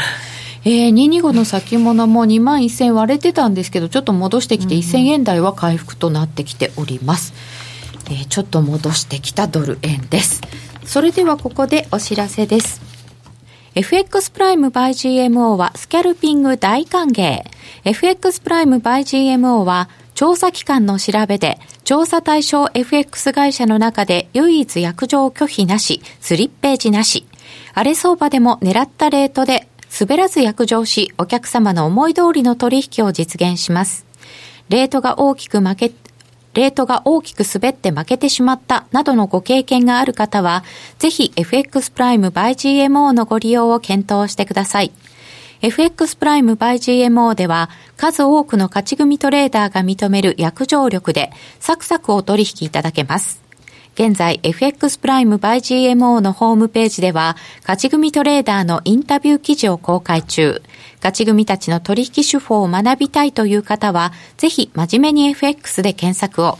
[0.63, 7.33] えー、225の先物も2万1000割れてたんですけど、ちょっと戻してきて1000円台は回復となってきております。
[8.11, 10.41] えー、ちょっと戻してきたドル円です。
[10.85, 12.81] それではここでお知らせです。
[13.73, 17.41] FX プライム by GMO はスキャルピング大歓迎。
[17.85, 27.25] FX プライム by GMO は調査機関の調べで、調査対象 FX 会社の中で唯一約定拒否なし、スリッページなし。
[27.73, 29.67] 荒れ相場でも狙ったレートで
[29.99, 34.05] 滑らず約定し、お客様の思い通りの取引を実現します。
[34.69, 35.91] レートが大きく負け、
[36.53, 40.63] レートが大きく滑って負けてしまったなどのご経験がある方は、
[40.97, 44.91] ぜひ FX プライム by GMO のご利用を検討してください。
[45.61, 53.40] FX プライム by GMO では数多くの勝ち組トレーダーが認める約定力でサクサクお取引いただけます。
[54.03, 60.63] 現在 FX プライム by GMO のホームページでは、勝ち組トレーダーのインタビュー記事を公開中。
[60.95, 66.57] 勝ち組たちの取引手法を学びたいという方は、ぜひ真面目に FX で検索を。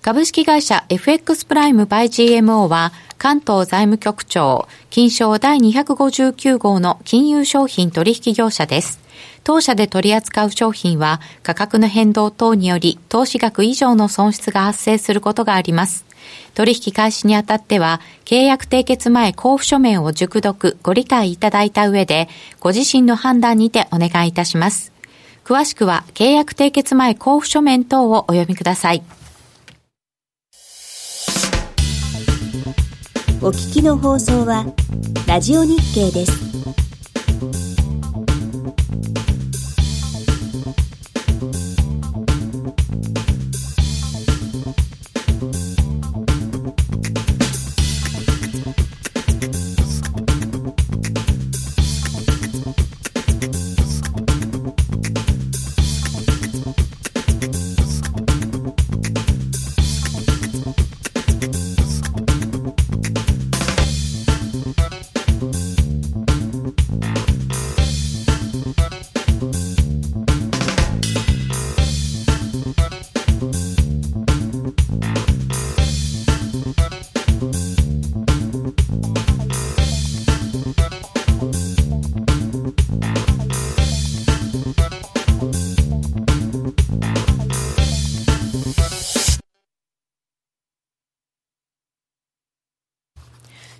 [0.00, 9.04] 株式会社 FX プライム by GMO は、関東財務局長、金賞第259号の金融商品取引業者です。
[9.44, 16.04] 当社で取り扱う商品は価格の変動等により投資額以上の損失が発生することがあります。
[16.54, 22.28] 取引開始にあたっては、契約締結前交付書面を熟読、ご理解いただいた上で、
[22.60, 24.92] ご自身の判断にてお願いいたします。
[25.44, 29.02] 詳しくは契約締結前交付書面等をお読みください。
[33.42, 34.64] お聞きの放送は、
[35.26, 37.73] ラジオ日経です。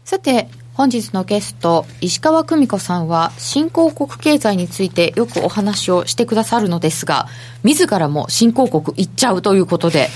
[0.04, 7.26] さて、本日のゲスト、石川久美子さんは、新興国経済についてよくお話をしてくださるのですが、
[7.62, 10.10] 自らも新興国行っちゃうということで、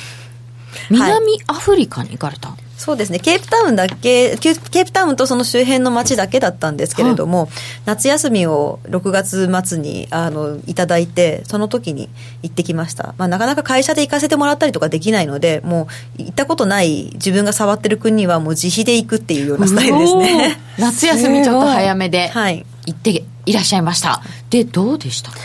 [0.91, 7.49] 南アフリカに行かれた、はいそうですね、ケープタウンだけ、ケープタウンとその周辺の街だけだったんですけれども、はい、
[7.87, 12.09] 夏休みを6月末にあのいただいて、その時に
[12.45, 20.59] 行ってきました、まあ、なかなか会社で行かせてもらったりとかできないので、もう行ったことない自分が触ってる国はもう自費で行くっていうようなスタイルですね。
[20.79, 24.11] 夏休みちょっと早めで行っていらっしゃいました。
[24.11, 25.37] はい、で、どうでしたか？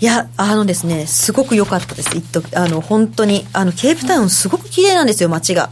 [0.00, 2.10] いや、あのですね、すごく良かったです。
[2.54, 3.44] あの、本当に。
[3.52, 5.70] あの、ケープタウンすごく綺麗なんですよ、街が。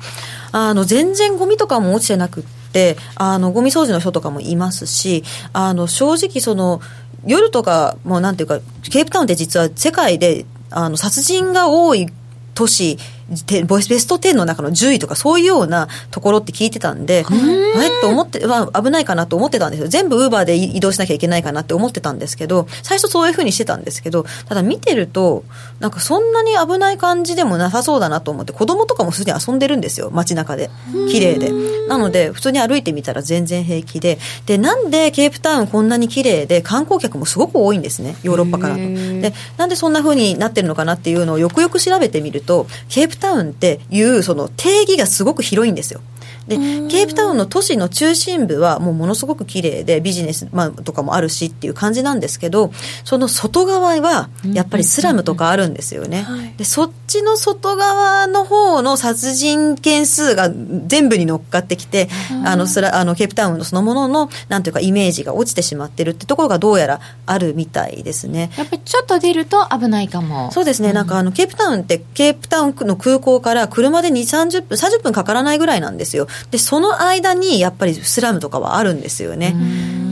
[0.58, 6.80] あの全然ゴミとかも落ちてなくってあのゴミ掃除の人とかもいますしあの正直その
[7.26, 12.06] 夜とかもうなんていうかケープタウンって実は世界であの殺人が多い
[12.54, 12.96] 都市
[13.28, 17.90] ベスト10の中の10位とかそういうようなところって聞いてたんで、あれ？
[18.00, 19.88] と思って、まあ、危ないかなと思ってたんですよ。
[19.88, 25.44] 全部ウーバーで移動しなきゃいけないかなって思ってたんですけど、最初そういうふうにしてたんですけど、ただ見てると、
[25.80, 30.70] なんかそんなに危ない感じでもなさそうだなと思って、子供とかもすでに遊んでるんですよ、街中で。
[31.10, 31.50] 綺麗で。
[31.88, 34.18] なので、普通に歩いてみたら全然平気で。
[34.46, 39.20] で、なんでケープタウンこんなに綺麗で、観光客もすごく多いんですね、ヨーロッパからの。
[39.20, 46.00] で、なんでそんなふうになってるのかなっていうのをよくよく調べてみると、ケープタウンっていうその定義がすごく広いんですよ。
[46.48, 52.72] でケープタウンの都市の中心部はもうものすごく綺麗でビジネス、まあ、とかもあるしっていう感じなんですけど
[53.04, 56.26] その外側はやっぱりスラムとかあるんですよね、
[56.56, 62.08] でそっちの外側の方の殺人件数が全部に乗っかってきて、
[62.44, 68.50] あのスラあのケープタウンのそのもののなんていうかイメージが落ちてしまってるってところがどうやらあるみたいですね。
[68.56, 70.50] やっぱりちょっと出ると危ないかも。
[70.52, 79.54] そうですね、うん、なんかあのケープタウンってケープタウンの空港から車で2 3 0分30分かからないぐらいなんですよでその間にやっぱりスラムとかはあるんですよね。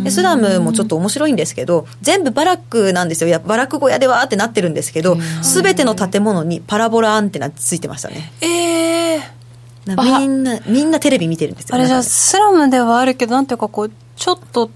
[0.05, 3.31] でスラムもちょっと面白いんですけど全部バラックなんですよ。
[3.31, 8.33] やバラック小屋でわーってなってるんですけど全ての建物にパラボラアンテナついてましたね。
[8.41, 11.75] ええー、みんなみんなテレビ見てるんですよ。
[11.75, 14.71] あれじゃスラムではあるけどなんていうかこうちょっと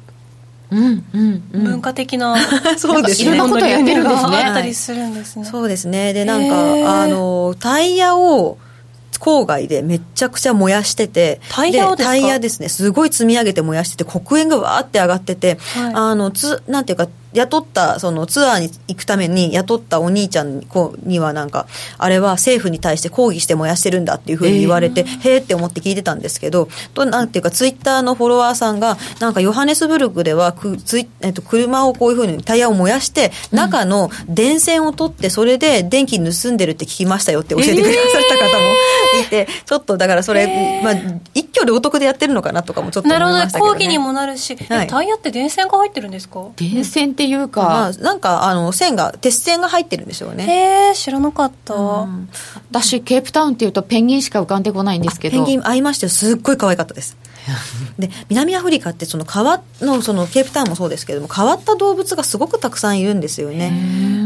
[0.71, 2.37] うんうんうん、文化的な
[2.77, 3.35] そうですね。
[3.35, 4.45] いろんなことやってるんですね。
[4.45, 6.13] あったりするんですね、はい、そうですね。
[6.13, 8.59] でなんかあのタイヤを
[9.19, 20.63] 郊外でめちゃくちゃ燃やしててタイヤタイヤですねすごい積み上げて燃やしてて黒煙がわーって上がってて、はい、あのつなんていうか雇ったそのツアーに行くために雇ったお兄ちゃん
[21.05, 21.67] にはなんか
[21.99, 38.75] あれは政府に対して抗議して燃やしてるんだっていうふうに言われて、えー、へえって思って聞いてたんですけどとなんていうかツイッターのフォロワーさんがなんかヨハネスブルクではくツイ、えっと、車をこういうふうにタイヤを燃やして中の電線を取ってそれで電気盗んでるって聞きましたよって教えてくださった方も
[39.23, 43.73] いて、えー、ちょっとだからそれ、えー、まあ、一挙両得でやってるのかなとかもちょっと思いましたけど、ね、なるほど。
[43.73, 46.47] 抗議にもなるし、はい、タイヤって電線が入ってるんですか？
[46.57, 50.45] 電線っていうか、まあ、なんかあの線が鉄線が入ってるんでしょうね。
[50.45, 52.29] へえ知らなかった、うん、
[52.71, 55.37] 私ケープタウンっていうとペンギンしか浮かんでこないんですけど。
[55.37, 56.11] ペンギン会いましたよ。
[56.11, 57.17] すっごい可愛かったです
[57.99, 63.71] で南アフリカってその川のそのケープタウンもそうですけれども変わった動物がすごくたくさんいるんですよね。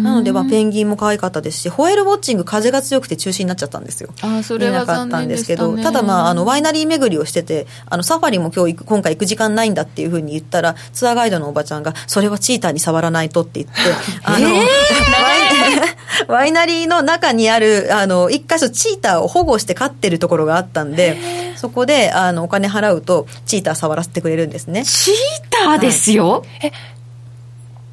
[0.02, 4.10] なので、まあ、ペンギンも可愛かったですしホエールウォッチング風が強くて中止になっちゃったんですよ。
[4.22, 5.82] あそれは残念でしたね。
[5.82, 13.80] ただまああのワイナリー巡りをしててあのサファリも今日行く今回行く時間ないんだっていうふうに言ったらツアーガイドのおばちゃんがそれはチーターに触らないとって言って
[14.24, 14.66] あの、えー、
[16.28, 21.18] ワイナリーの中にあるあの一箇所チーターを保護して飼ってるところがあったんで
[21.56, 24.84] そこであのお金払うとチーター触らせてくれるんですね。
[24.84, 25.14] チー
[25.50, 26.72] ターですよ、はい、え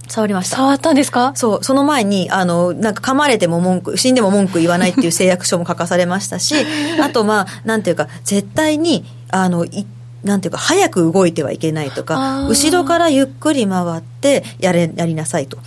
[0.07, 0.57] 触りました。
[0.57, 1.33] 触ったんですか？
[1.35, 6.55] そう、その前に、あの、なんか噛まれても文句、死んでも文句言わないっていう誓約書も書かされましたし、
[6.99, 9.85] あとまあ、なんていうか、絶対に、あの、い
[10.23, 15.59] なんていうか、早く動いてはいけないとあかー、後ろからゆっくり回って、やれ、やりなさいと。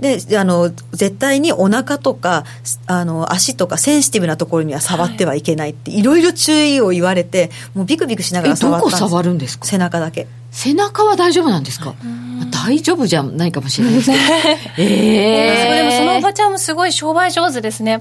[0.00, 2.44] で、あの、絶対にお腹とか、
[2.86, 6.02] あの、足とかセンシティブなところには触ってはいけないって、い。
[6.02, 9.00] ろいろ注意を言われて、もうビクビクしながえら触ったんです。
[9.00, 9.66] どこ触るんですか？
[9.66, 10.26] 背中だけ。
[10.50, 11.94] 背中は大丈夫なんですか？
[12.64, 14.22] 大丈夫じゃないかもしれないですけど。
[14.78, 18.00] ええすごいでもそのおばちゃんもすごい商売上手ですね。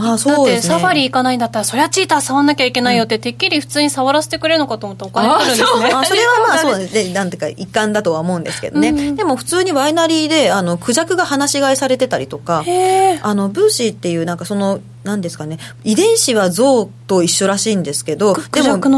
[0.00, 0.74] まあだってそうですね。
[0.74, 5.90] サファリ行かないんだったら、そりゃチーター触んなきゃいけないよって、てっきり普通に触らせてくれるのかと思ったらお金取るんですね。
[5.94, 7.12] あ それはまあそうですね。
[7.14, 8.90] なんていうか一環だとは思うんですけどね。
[9.16, 12.62] でも普通にワイナリーで、あの、クジャクが放し飼いされてたりとか、
[13.22, 18.34] あの、ブーシーっていうなんかその、なんですかね、遺伝子は象と一緒らしいんですけど、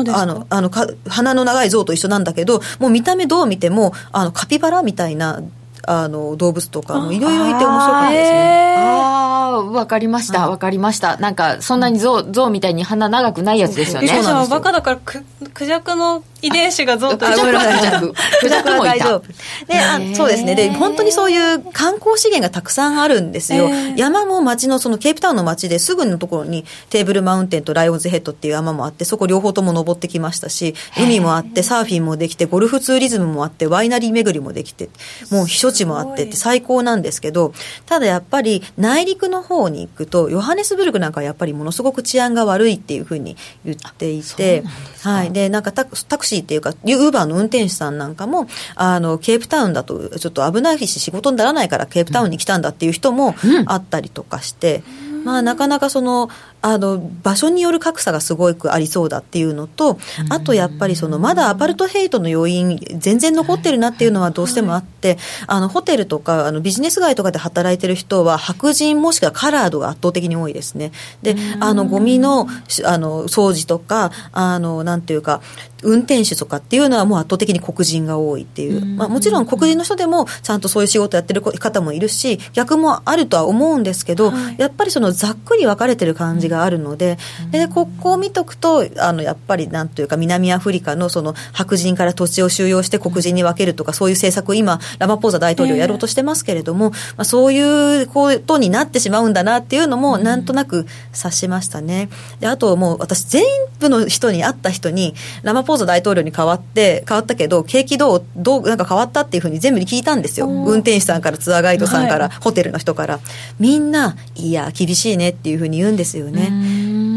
[0.05, 0.23] ですか？
[0.23, 5.41] あの、あのか、鼻の長い象と一緒なんだけど、もう見た目どう見ても、あの、カピバラみたいな、
[5.87, 8.75] あの、動物とかもいろいろいて面白かったですね。
[8.79, 11.17] ああ、わかりました、わかりました。
[11.17, 14.09] なんか、そんなに象、象みたいに鼻長くないやつですよね。
[14.09, 17.81] そうなんですよバカだからク、クジャクの遺伝子がゾウとあ一緒だごめんなさい。
[17.81, 18.89] クジャククジャクもい。
[18.89, 19.23] た大丈夫。
[19.67, 20.55] で、あそうですね。
[20.55, 23.69] で、本当にそういう観光資源がたくさんあるんですよ。
[23.97, 34.91] 山も町の、そのケープタウンの町ですぐのところにテーブルマウンテンとライオンズヘッドっていう山もあって、そこ両方とも登ってきましたし、海もあって、サーフィンもできて、ゴルフツーリズムもあって、ワイナリー巡りもできて、
[35.31, 37.53] もう避暑地もあってって最高なんですけど、
[37.87, 44.65] ただやっぱり内陸の方に行くと、ヨハネスブルクなんかはやっぱりものすごく治安が悪いっていうふうに言っていて、
[45.03, 45.33] はい。
[45.33, 53.35] で、なんかタクタクシーっていうか、ウーバーの運転手さんなんかも、あの、ケープタウンだとちょっと危ないし仕事にならないからケープタウンに来たんだっていう人も
[53.67, 54.83] あったりとかして、
[55.25, 56.31] まあなかなかその、
[56.63, 59.99] あの、場所による格差がすごくありそうだっていうのと、
[60.31, 70.93] あとやっぱりその、まだアパルトヘイトの要因全然残ってるなっていうのはどうしてもあって、あの、ホテルとか、あの、ビジネス街とかで働いてる人は白人もしくはカラードが圧倒的に多いですね。
[71.23, 75.41] で、あの、ゴミの、しあの、掃除とか、あの、なんていうか、
[75.83, 78.85] 運転手とかっていうのはもう圧倒的に黒人が多いっていう。
[78.85, 87.19] まあもちろん黒人の人でもちゃんとそういう仕事やってる方もいるし、逆もあるとは思うんですけど、やっぱりそのざっくり分かれてる感じがあるので、
[87.51, 102.09] で、ここを見とくと、あの、やっぱりなんというか南アフリカのその白人から土地を収容して黒人に分けるとか、そういう政策を今、ラマポーザ大統領やろうとしてますけれども、まあそういうことになってしまうんだなっていうのも、なんとなく察しましたね。
[102.41, 103.45] で、あともう私全
[103.79, 110.47] 部の人に会った人に、ラマポーザ大統領に変わって、変わったけど、景気どう、どう、なんか変わったっていうふうに全部に聞いたんですよ。
[110.47, 113.21] 運転手さんから、ツアーガイドさんから、ホテルの人から。
[113.59, 116.42] みんな、いや、厳しいねっていうふうに言うんですよね。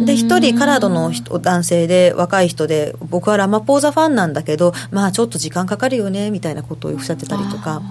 [0.05, 7.81] で、一人カナダの人男性で、若い人で、僕はラマポーザファンなんだけど、まあちょっと時間かかるよね、みたいなことをおっしゃってたりとか。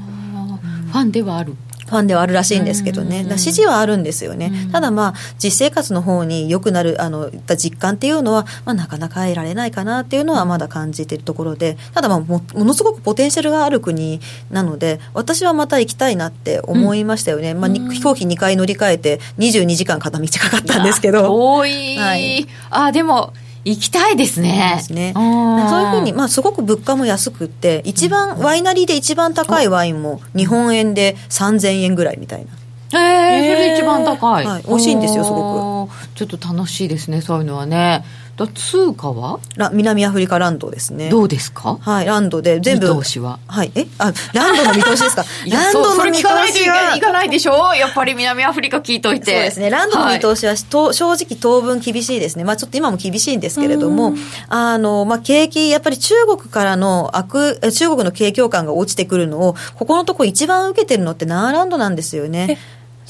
[0.93, 1.55] ファンではある。
[1.87, 14.21] ファンではあるらしいんですけどね、支持はあるんですよね、ただまあ、実生活の方に良くなる、あの、いった実感っていうのは、まあ、なかなか得られないかなっていうのはまだ感じているところで、ただまあも、ものすごくポテンシャルがある国
[14.51, 17.55] なので、私はまた行きたいなって思いましたよね。
[17.55, 21.23] まあ、に飛行機2回乗り換えて、22時間片道かかったんですけど。
[21.25, 21.97] 遠い。
[21.99, 22.47] はい。
[22.71, 23.33] あ、でも、
[23.65, 24.75] 行きたいですね。
[24.77, 25.13] ですね。
[25.17, 33.01] うんそういうふうに、まあ、すごく物価も安くって、一番、ワイナリーで一番高いワインも、日本円で3000円ぐらいみたいな。
[33.01, 34.47] えー、それ一番高い。
[34.47, 35.74] はい美味しいんですよすごく。
[36.15, 38.05] ちょっと楽しいですね、そういうのはね。
[38.37, 39.39] だ通貨は？
[39.57, 41.09] ラ南アフリカランドですね。
[41.09, 41.79] どうですか？
[41.81, 42.93] はい、ランドで全部。
[42.95, 43.39] 見通しは？
[43.47, 43.71] はい。
[43.77, 43.87] え？
[43.99, 45.25] あ、ランドの見通しですか？
[45.49, 46.99] ランドの見通しは。
[47.01, 47.75] かないでしょ？
[47.79, 49.27] やっぱり南アフリカ聞いといて。
[49.27, 49.71] そうですね。
[49.71, 52.43] ランドの見通しは、と正直当分厳しいですね。
[52.45, 54.15] まあちょっと今も厳しいんですけれども、
[54.49, 62.59] あの、まあ景気、やっぱり中国からの悪、え中国の景況感が落ちてくるのを、ここのとこ一番受けてるのってナーランドなんですよね。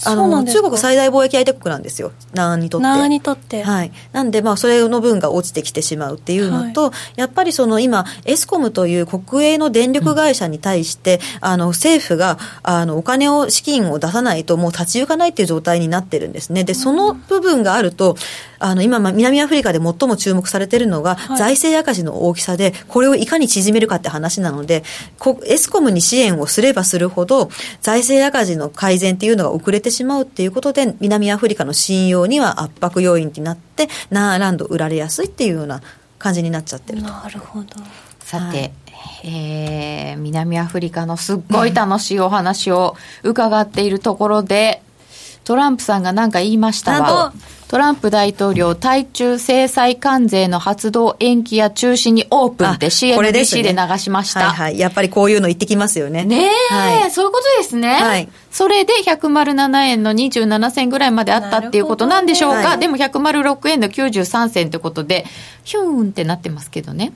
[0.02, 2.12] あそうなの、中国最大貿易相手国なんですよ。
[2.32, 2.82] ナーンにとって。
[2.82, 3.62] ナーにとって。
[3.62, 3.92] はい。
[4.12, 16.64] なんで、まあ、それの分が落ちてきてしまうっていうのと、やっぱりその今、エスコムという国営の電力会社に対して、あの、政府が、あの、お金を、資金を出さないともう立ち行かないっていう状態になってるんですね。
[16.64, 18.16] で、その部分があると、
[18.64, 24.84] あの、今、まあ南アフリカで最も注目されてるのが、財政赤字の大きさで、これをいかに縮めるかって話なので、
[25.18, 27.50] こエスコムに支援をすればするほど、
[27.82, 35.82] 財政赤字の改善っていうのが遅れてしまうっていうことで、南アフリカの信用には圧迫要因になって、ナーランド売られやすいっていうような
[36.18, 37.08] 感じになっちゃってると。
[37.08, 37.66] なるほど。
[38.20, 38.72] さて、はい
[39.24, 44.82] えー南アフリカのすっごい楽しいお話を伺っているところで、
[45.44, 47.38] トランプさんが何か言いましたなんわと。
[47.68, 54.40] トランプ大統領、対中制裁関税の発動延期や中止にオープンって CNBC でね流しました。
[54.40, 54.78] はいはい。
[54.78, 56.24] やっぱりこういうの言ってきますよね。
[56.24, 57.94] ねえ、はいそういうことですね。
[57.94, 62.56] はいそれで107円の27銭ぐらいまであったっていうことなんでしょうか。
[62.58, 65.26] なるほどねでも106円の93銭ってことで、
[65.64, 67.12] ヒューンってなってますけどね。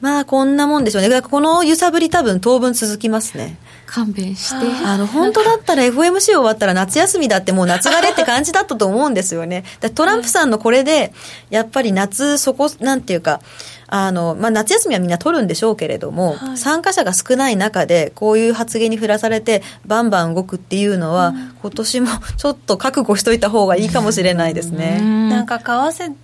[0.00, 1.08] まあ、こんなもんでしょうね。
[1.08, 3.56] だからこの揺さぶり多分当分続きますね。
[3.86, 4.66] 勘弁して。
[4.84, 9.64] あの、本当だったら FOMC 終わったら夏休みだってもう夏枯れって感じだったと思うんですよね。
[9.80, 11.12] だトランプさんのこれで、
[11.50, 13.40] やっぱり夏そこ、なんていうか、
[13.88, 25.00] あの、まあ、夏休みはみんな取るんでしょうけれども、はい参加者が少ない中で、こういう発言に振らされて、バンバン動くっていうのは、今年もちょっと覚悟しといた方がいいかもしれないですね。
[25.00, 26.14] なんか為替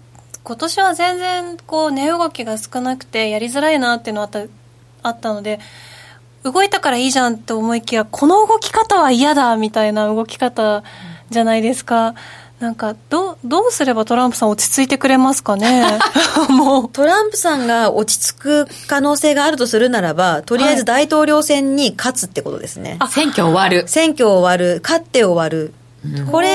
[0.47, 4.47] 今年は全然こう値動きが少なくてやりづらいなっていうのはあった
[5.03, 5.59] あったので
[6.45, 10.85] 動いたからいいじゃんって思いきやこの動き方は嫌だみたいな動き方
[11.31, 12.15] じゃないですか
[12.61, 15.99] なんかどうどうすればトランプさん落ち着いてくれますかね
[16.49, 22.99] もうトランプさんが落ち着く可能性があるとするならば、とりあえず大統領選に勝つってことですね。
[23.11, 23.87] 選挙終わる。
[23.89, 25.75] 選挙終わる、勝って終わる。
[26.31, 26.49] これ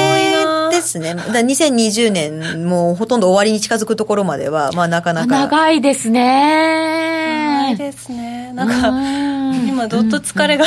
[0.72, 1.16] ですね。
[1.16, 5.40] だから2020年、もうほとんど終わりに近づくところまでは、まあなかなか。
[5.40, 7.51] 長いですね。
[7.62, 10.66] ないですねなんかうん今どっと疲れが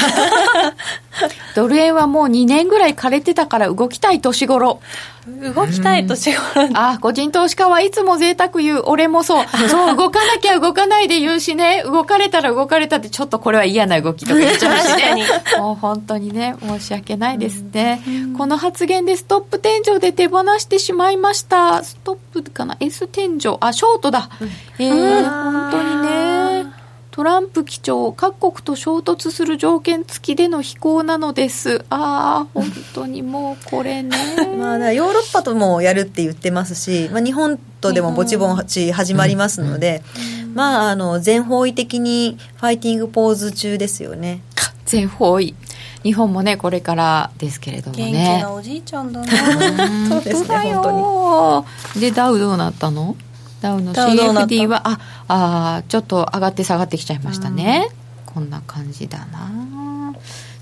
[1.54, 4.80] ドル円はもう2年ぐらい枯れてたから動きたい年頃。
[5.26, 8.82] 動きたい年頃あ、個人投資家はいつも贅沢言う。
[8.86, 9.46] 俺もそう。
[9.68, 11.82] そう、動かなきゃ動かないで言うしね。
[11.84, 15.24] 動かれたら動かれたって、ちょっとこれは嫌な動きとか言っちゃうしね。
[15.58, 18.02] もう本当にね、申し訳ないですね。
[18.36, 21.82] この発言でストップ天井で手放してしまいました。
[21.84, 23.56] ストップかな ?S 天井。
[23.60, 24.28] あ、ショートだ。
[24.78, 26.33] えー、本当にね。
[27.14, 31.84] トランプ機長、各国と衝突する条件付きでの飛行なのです。
[31.88, 34.18] ああ、本当にもうこれね。
[34.58, 40.02] まあ、ヨーロッパともやるって言ってますし、まあ、日本とでもぼちぼち始まりますので、
[40.54, 44.40] まあ、あの、全方位的にファイティングポーズ中ですよね。
[44.84, 45.54] 全方位。
[46.02, 49.26] 日本もねこれからですけれども元気ねなおじいちゃんだな。
[50.08, 51.64] そうですね本当だよ
[51.96, 53.16] でダウどうなったの？
[53.64, 54.98] ダウの CFD はあ
[55.28, 57.88] あーちょっと上がって下がってきちゃいましたね、
[58.26, 60.14] こんな感じだな。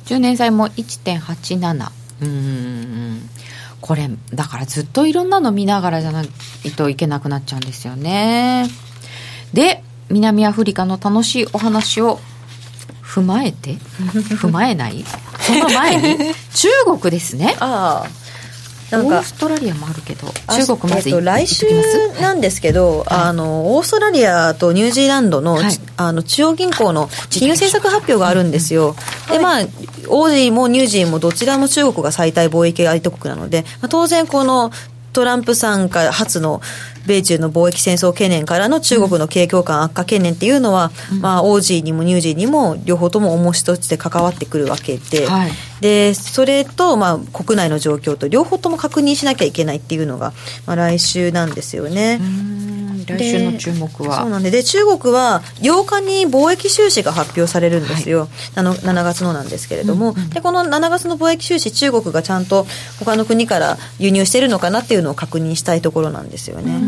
[0.07, 1.91] 10年債も1.87
[2.21, 3.29] うーん
[3.81, 8.69] これだからずっといろんなの見ながらじゃないといけなくなっちゃうんですよね。
[9.53, 12.21] で南アフリカの楽しいお話を
[13.03, 13.75] 踏まえて
[14.39, 15.05] 踏まえない？
[15.41, 16.69] その前に 中
[17.01, 17.57] 国ですね。
[17.59, 18.22] ああ。
[18.93, 21.67] なんかオー、ストラリアもあるけどあ中国まずえっと、来週
[22.21, 25.73] なんですけど、あのオーストラリアとニュージーランドの,、はい。
[25.97, 28.95] あの中央銀行の金融政策発表があるんですよ、
[29.31, 29.61] でまあ、
[30.09, 34.71] オージーもニュージーもどちらも中国が最大貿易相手国なので、まあ、当然、この
[35.13, 36.63] トランプさんから初の
[37.07, 40.91] 米中の貿易戦争懸念からの中国の景況感悪化懸念っていうのは、
[41.21, 45.53] まあ、オージーにもニュージーにも両方とも重しとして関わってくるわけで、はい。
[45.81, 50.33] でそれと、まあ、国内の状況と両方とも確認しなきゃいけないっていうのが、
[50.65, 52.21] まあ、来週なんですよね。
[53.07, 54.21] 来週の注目は。
[54.21, 62.67] そうなんでで中国は8日に貿易収支が発表されるんですよ、あの7月のなんですけれども、でこの7月の貿易収支中国がちゃんと
[62.99, 66.79] 他の国から輸入してるのかなっていうのを確認したいところなんですよね、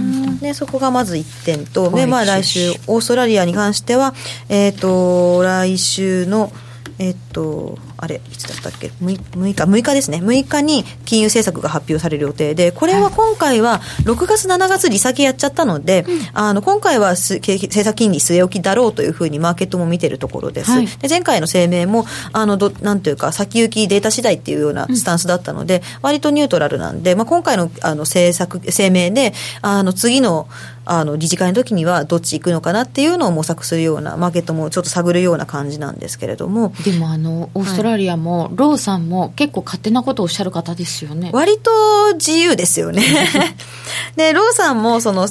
[0.40, 4.14] でそこがまず1点とで、まあ、来週オーストラリアに関しては、
[4.48, 6.52] えー、と来週の
[6.98, 10.18] えっと、あれ、いつだったっけ？6, 6日、6日ですね。
[10.18, 17.40] 6日に金融政策が発表される予定で、これは今回は6月、7月利下げやっちゃったので、あの、今回は政
[17.70, 20.70] 策金利据え置きだろうというふうにマーケットも見てるところです。
[20.70, 20.86] はい。
[20.86, 29.32] で前回の声明も、あの、ど、なんというか、先行きデータ次第っていうようなスタンスだったので、割とニュートラルなんで、まあ、今回の、あの、政策、声明で、
[29.62, 30.46] あの、次の、
[30.86, 36.72] あの理事会の時にはどっち行くのかなっていうのを模索するようなマーケットもちょっと探るような感じなんですけれども。
[36.84, 41.30] でもあのオーストラリアも、ローさんも結構勝手なことをおっしゃる方ですよね。
[41.32, 41.70] 割と
[42.14, 43.02] 自由ですよね。
[44.16, 45.26] でローさんもその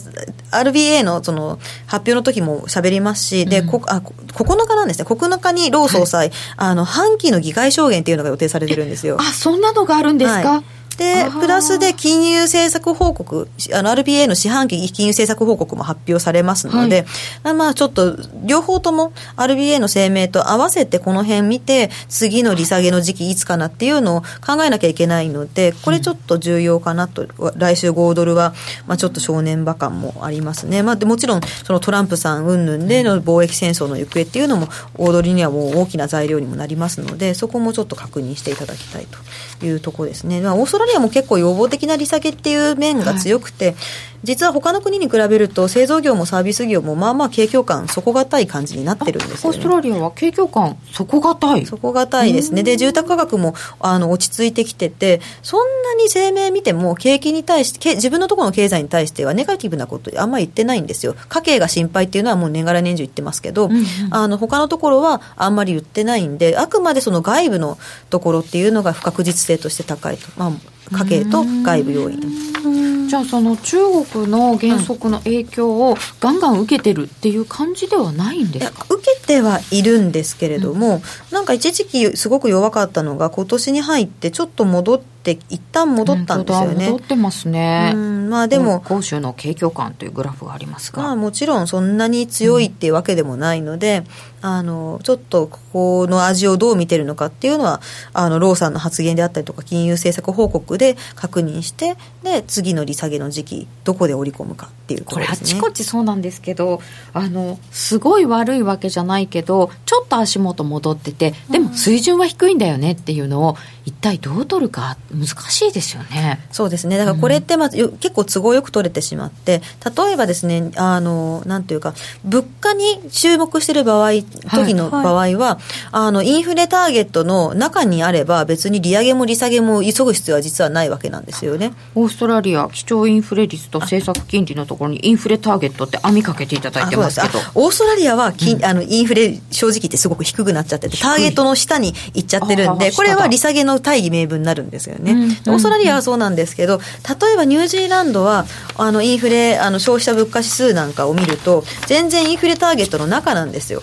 [0.51, 5.05] RBA のその発表の時も喋りますし、でこあこ9日なんですね。
[5.05, 9.17] 9日にロー総裁、あの半期の議会証言っていうのが予定されてるんですよ。
[9.19, 10.63] あそんなのがあるんですか、はい
[10.97, 17.05] でプラスで金融政策報告あの RBA の四半期金融政策報告も発表されますので、
[17.43, 28.53] まあちょっと両方とも RBA の声明と合わせてこの辺見て次の利下げの時期いつかなっていうのを考えなきゃいけないのでこれちょっと重要かなと、来週5ドルは、
[28.87, 34.67] まあ、ちょっと正念場感もありますね、まあ、でもちろんそのトランプさん云々での貿易戦争の行方っていうのも
[34.97, 39.17] 大ドルにはもう大きな材料にもなりますのでそこもちょっと確認していただきたいと
[39.65, 43.75] いうところですね、まあ、オーストララリアも結構要望的な利下げっていう面が強くて、はい
[44.23, 51.65] 実は他の国に比べると製造業もサービス業もまあまあ景況感底堅い感じになってるんですよ、ね、オーストラリアは景況感底堅い？
[51.65, 52.63] 底堅いですね。
[52.63, 61.15] で住宅価格もあの落ち着いてきててそんなに声明見ても景気に対して自分のところの経済に対してはネガティブなことあんまり言ってないんですよ。
[61.29, 67.77] 家計が心配っていうのはもう年がら年中言ってますけど、うんうん、あの他のところはあんまり言ってないんであくまでその外部の
[68.09, 73.02] ところっていうのが不確実性として高いと、まあ、家計と外部要因。
[73.13, 73.77] じゃあその中
[74.11, 86.89] 国の原則の影響をガンガン受けてるっていう感じではないんですか、受けてはいるんですけれども、うん、なんか一時期すごく弱かったのが今年に入ってちょっと戻って一旦戻ったんですよね。
[86.89, 87.93] 戻ってますね。
[87.93, 91.03] まあでも、欧州の景況感というグラフがありますが。
[91.03, 94.03] まあもちろんそんなに強いっていうわけでもないので、
[94.41, 97.79] うん、あの、ちょっとここの味をどう見てるのかっていうのは、
[98.13, 106.81] あの、ローさんの発言であったりとか、金融政策報告で確認して、で、次の利下げの時期、どこで織り込むかっていうこれ、あちこちそうなんですけど、
[107.13, 116.39] あの、すごい悪いわけじゃないけど、ちょっと足元戻ってて、でも水準は低いんだよねっていうのを、一体どう取るか難しいですよね。
[116.51, 116.97] そうですね。
[116.97, 119.61] だからこれってまず、うん、結構都合よく取れてしまって、
[119.97, 121.93] 例えばですね、あのなんていうか
[122.23, 131.73] 物価に注目している場合時の場合は、はいはい、あのインフレターゲットの中にあれば別に利上げも利下げも急ぐ必要は実はないわけなんですよね。
[131.95, 148.45] オーストラリア基調インフレ率と政策金利のところにインフレターゲットって網かけていただいてますけど、オーストラリアは金、うん、あのインフレ正直言ってすごく低くなっちゃっててターゲットの下に行っちゃってるんで、これは利下げのの大義名分になるんですよね、うん、オーストラリアはそうなんですけど例えばニュージーランドは
[148.77, 153.81] あのインフレあの消費者物価指数なんかを見ると全然インフレターゲットの中なんですよ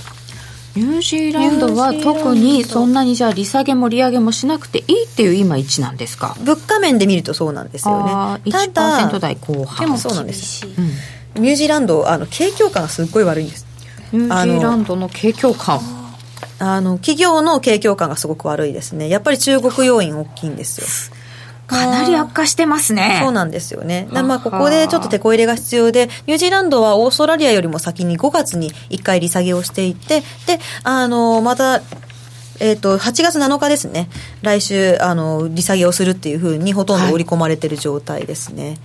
[0.77, 6.37] ニュージーランドは特にそんなにじゃあ利下げも利上げもしなくていいっていう今位置なんですか？
[6.41, 8.53] 物価面で見るとそうなんですよね。
[8.53, 9.87] ただ台後半。
[9.87, 10.71] でもそうなんです、う
[11.41, 13.67] ん、ニュージーランドあの景況感がすっごい悪いんです。
[14.13, 15.81] ニュージーランドの景況感。
[16.63, 19.09] あの企業の景況感がすごく悪いですね。
[19.09, 21.17] やっぱり中国要因大きいんですよ
[21.71, 23.21] かなり悪化してますね。
[23.23, 24.09] そうなんですよね。
[24.11, 31.81] まあ、ここでちょっと手こ入れが必要で、ニュージーランドはオーストラリアよりも先に5月に1回利下げをしていて、で、あの、また、
[32.59, 34.09] えっ、ー、と、8月7日ですね。
[34.43, 38.79] 来週、あの、利下げをするっていうふうにほとんど織り込まれてる状態ですね。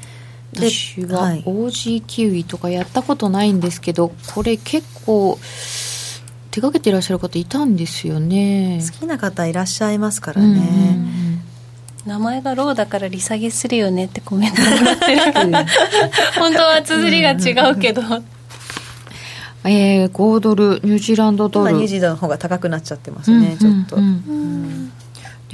[0.56, 5.40] はい、私は OG キウイとかやったことないんですけど、これ結構、
[6.56, 10.98] 手掛けていらっしゃる方いたんですよね好きな方いらっしゃいますからね、
[12.06, 15.22] 名前がローだから利下げするよねってコメントもらってる
[16.38, 18.02] 本当は綴りが違うけど、
[19.64, 21.72] えー、5ドルニュージーランドドル。
[21.72, 23.98] ニュージーランドの方が高くなっちゃってますね、ちょっと、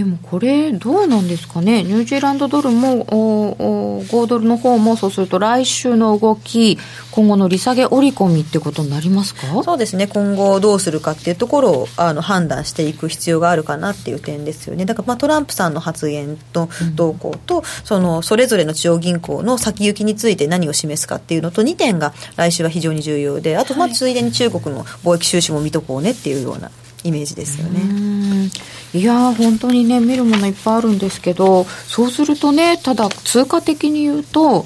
[0.01, 6.79] でもこれ、どうなんですかね、ニュージーランドドルもおお5ドルの方も、そうすると来週の動き、
[7.11, 9.61] 今後の利下げ織り込みってことになりますか？
[9.61, 26.71] そうですね、今後どうするかっていうところをあの判断していく必要があるかなっていう点ですよね、だからまあトランプさんの発言と動向と、うん、そのそれぞれの中央銀行の先行きについて何を示すかっていうのと、2点が来週は非常に重要で、あとまあついでに中国の貿易収支も見とこうねっていうような
[27.03, 28.49] イメージですよね。
[28.93, 34.65] いや本当にね見るものいっぱいあるんですけどそうするとねただ通貨的に言うと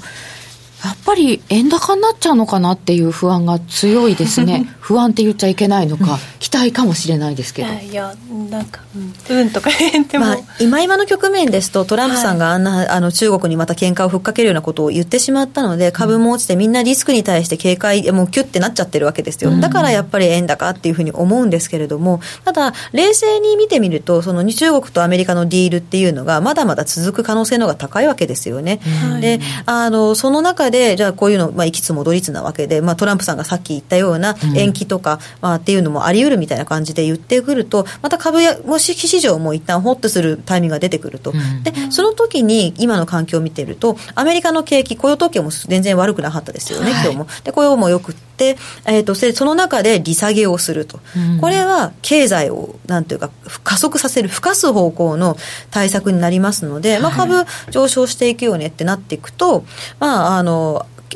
[0.84, 4.68] やっぱり円高になっちゃうのかなっていう不安が強いですね。
[4.80, 7.68] 不安って言っちゃいけないのか、期待かもしれないですけど。
[7.72, 8.14] いや
[8.50, 8.80] なんか
[9.28, 47.26] うん、とか言っても、まあ、今今の局面ですとトランプさんがあんな、はい、あの中国にまた喧嘩をふっかけるようなことを言ってしまったので株も落ちてみんなリスクに対して警戒もうキュッてなっちゃってるわけですよ、うん、だからやっぱり円高っていうふうに思うんですけれどもただ冷静に見てみるとその中国とアメリカのディールっていうのがまだまだ続く可能性の方が高いわけですよね、はい、であのその中でじゃあこういうの、まあ、行きつ戻りつなわけで、まあ、トランプさんがさっき言ったような延期とか、まあ、っていうのもあり得るみたいな感じで言ってくると、また株やもし市場も一旦ホッとするタイミングが出てくると、でその時に今の環境を見てると、アメリカの景気、雇用統計も全然悪くなかったですよね、はい、今日も。
[47.44, 51.00] で雇用もよくって、えーと、その中で利下げをすると、
[51.40, 53.30] これは経済をなんていうか、
[53.64, 55.36] 加速させる、吹かす方向の
[55.70, 59.64] 対策になりますので、まあ、株上昇していくよねってなっていくと、
[59.98, 60.55] まあ、あの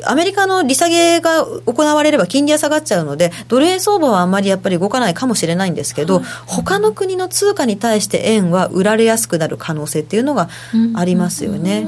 [0.05, 10.49] アメリカの利下げが行われれば金利は下がっちゃうので、ドル円相場はあんまりやっぱり動かないかもしれないんですけど、はい、他の国の通貨に対して円は売られやすくなる可能性っていうのが
[10.95, 11.85] ありますよね。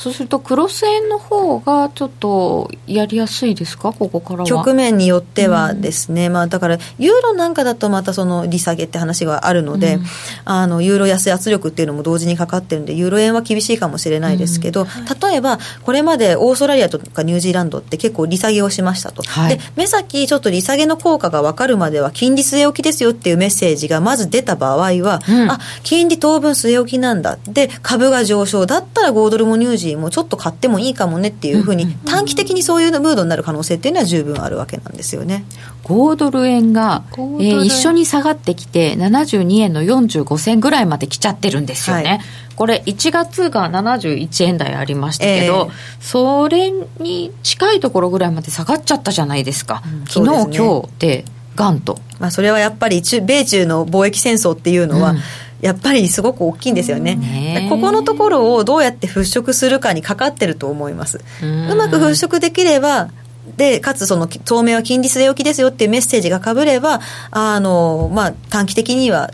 [0.00, 3.92] そうするとクロス円の方がちょっとやりやすいですか？
[3.92, 4.46] ここからは。
[4.46, 10.04] 局面によってはですね、うん、まあだからユーロなんかだとまたその利下げって話があるので、うん、
[10.46, 14.86] あのユーロ安圧力っていうのも同時にかかってるんでユーロ円は厳しいかもしれないですけど、うん。
[14.86, 25.20] はい、例えばこれまでオーストラリアとかニュージーランドって結構利下げをしましたと、はい、で目先ちょっと利下げの効果が分かるまでは金利据え置きですよっていうメッセージがまず出た場合は、
[25.50, 27.36] あ金利当分据え置きなんだ。
[27.46, 35.44] で株が上昇だったら5ドルもニュージーもちょっと買ってもいいかもねっていうふうに短期的にそういうムードになる可能性っていうのは十分あるわけなんですよね。
[35.84, 42.20] 5ドル円が、えー、一緒に下がってきて72円の45銭ぐらいまで来ちゃってるんですよね、はい、
[42.54, 46.70] これ1月が71円台ありましたけど、えー、それ
[47.00, 51.24] に近いところぐらいまで下がっちゃったじゃないですか、うん、昨日、ね、今日で
[51.56, 55.18] ガンと、まあ、それはやっぱり米中の貿易戦争っていうのは、うん
[55.60, 57.16] やっぱりすごく大きいんですよね。
[57.16, 61.20] ねここのところをどうやって払拭するかにかかってると思います。
[61.42, 63.10] うまく払拭できれば、
[63.56, 67.00] で、かつその当面は金利据え置きですよっていうメッセージがかぶれば、
[67.30, 69.30] あの、まあ、短期的には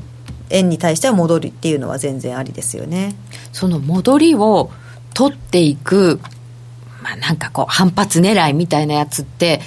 [0.50, 3.14] 円に対しては戻りっていうのは全然ありですよね。
[3.52, 4.70] その戻りを
[5.14, 6.20] 取っていく、
[7.02, 9.60] まあ、なんかこう反発狙いみたいなやつって、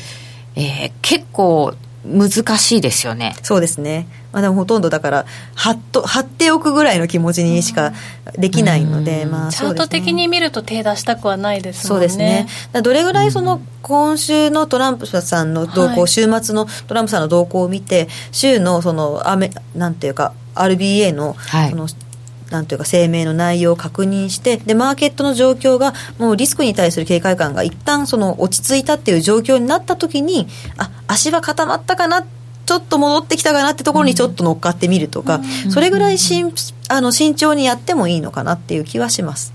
[0.55, 1.73] えー、結構
[2.05, 3.35] 難しいですよね。
[3.43, 4.07] そうですね。
[4.31, 5.25] まあ、でもほとんどだから
[5.55, 7.93] 貼っと貼っておくぐらいの気持ちにしか
[8.37, 12.07] できないので、まあ、チャート的に見ると手出したくはないですもんね。
[12.09, 12.81] そうですね。
[12.81, 21.35] どれぐらいその今週のトランプさんの動向、週末のトランプさんの動向を見て、週のそのアメなんていうか RBA の
[21.69, 22.09] その、はい。
[22.49, 32.25] なんというか声明の内容を確認してでマーケットの状況がもうリスクに対する警戒感が一旦その落ち着いたっていう状況になった時にあ足は固まったかな
[32.69, 36.53] ちょっと戻ってきたかなってところにちょっと乗っかってみるとか、うん、それぐらいしん
[36.87, 39.53] あの慎重にやってもいいのかなっていう気はします。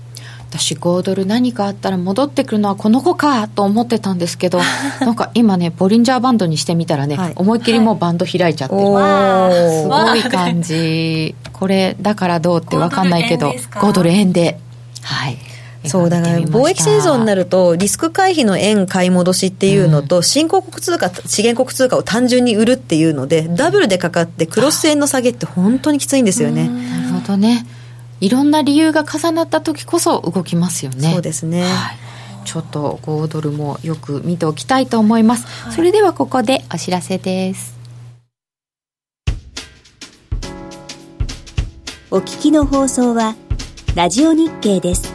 [0.49, 4.59] 私5ドル何かあったら戻ってくるのはこの子かと思ってたんですけど
[4.99, 11.35] なんか今ねボリンジャーバンドにしてみたらね、はい、思いっきりもうバンド開いちゃって、はい、すごい感じ。
[11.53, 14.59] これだからどうって分かんないけど5ドル円で。
[15.01, 15.37] はい
[15.87, 26.67] そうだから貿易戦争になるとリスク回避の円買い戻しっていうのと、新興国通貨資源国通貨を単純に売るっていうのでダブルでかかってクロス円の下げって本当にきついんですよね。
[26.67, 27.65] なるほどね。
[28.21, 31.11] いろんな理由が重なった時こそ動きますよね。
[31.11, 31.71] そうですね、はい。
[32.45, 37.75] ちょっと5ドルもよく見ておきたいと思います、はい、それではここでお知らせです。
[42.11, 43.35] お聞きの放送は
[43.95, 45.13] ラジオ日経です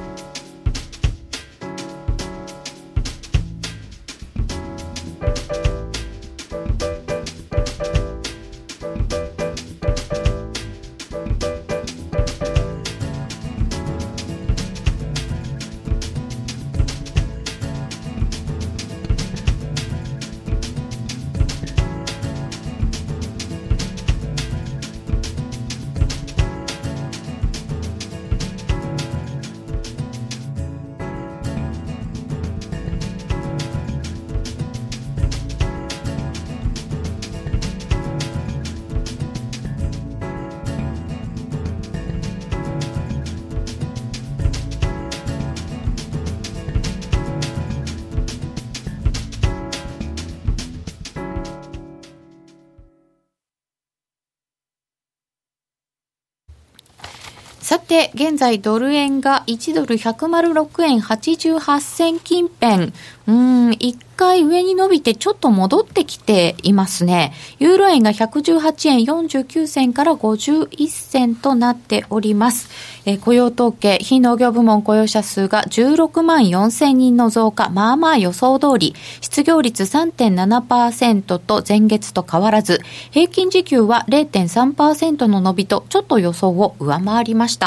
[57.70, 62.92] さて、現在ドル円が1ドル106円88銭近辺。
[63.28, 67.32] うん、一回上に伸びてちょっと戻ってきていますね。
[67.60, 72.68] ユーロ円が118円49銭から51銭となっております。
[73.04, 82.80] えー、雇用統計、非農業部門雇用者数が16万4千人の増加、まあまあ予想通り、失業率3.7%と前月と変わらず、
[83.12, 87.59] 平均時給は0.3%の伸びと、ちょっと予想を上回りました。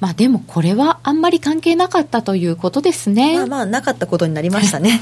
[0.00, 3.36] まあでもこれはあんまり関係なかったということですね。
[3.36, 5.00] まあまあなかったことになりましたね。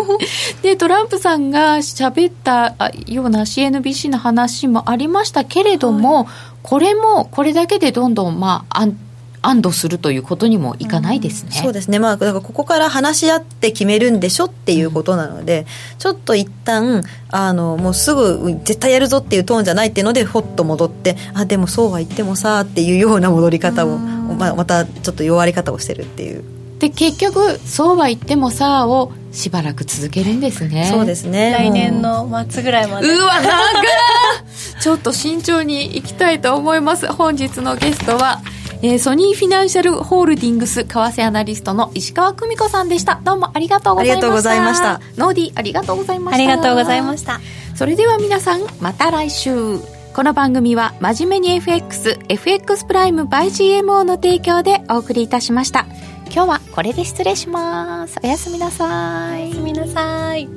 [0.62, 2.74] で、トランプさんが喋った
[3.06, 6.26] ような CNBC の話もありましたけれども、はい、
[6.62, 8.96] これもこれだけでどんどんまあ安
[9.42, 15.60] 安堵するということにもいかないですね、うん、そうですね、まあ、だからここから話し合って決めるんでしょっていうことなので、
[15.92, 26.44] うん、ちょっと一旦あのもうすぐ絶対やるぞっていうトーンじゃないっていうのでほっと戻ってあでもそうは言ってもさっていうような戻り方を、まあ、またちょっと弱り方をしてるっていう。
[26.80, 30.88] で結局そうは言ってもさをしばらく続けるんですね。
[30.90, 31.52] そうですね。
[31.52, 33.08] 来年の末ぐらいまで。
[33.08, 37.06] うわ長 ちょっと慎重にいきたいと思います。
[37.12, 38.40] 本日のゲストは
[38.82, 43.20] えー、ソニーフィナンシャルホールディングス為替アナリストの石川久美子さんでした。
[43.22, 44.20] どうもありがとうございました。
[44.20, 45.00] ありがとうございました。
[45.22, 46.42] ノーディありがとうございました。
[46.42, 47.40] ありがとうございました。
[47.74, 49.78] それでは皆さんまた来週。
[50.14, 53.46] この番組は真面目に FX FX プライム by
[53.82, 55.86] GMO の提供でお送りいたしました。
[56.32, 58.18] 今日はこれで失礼します。
[58.22, 59.44] おやすみなさい。
[59.44, 60.48] おやすみなさい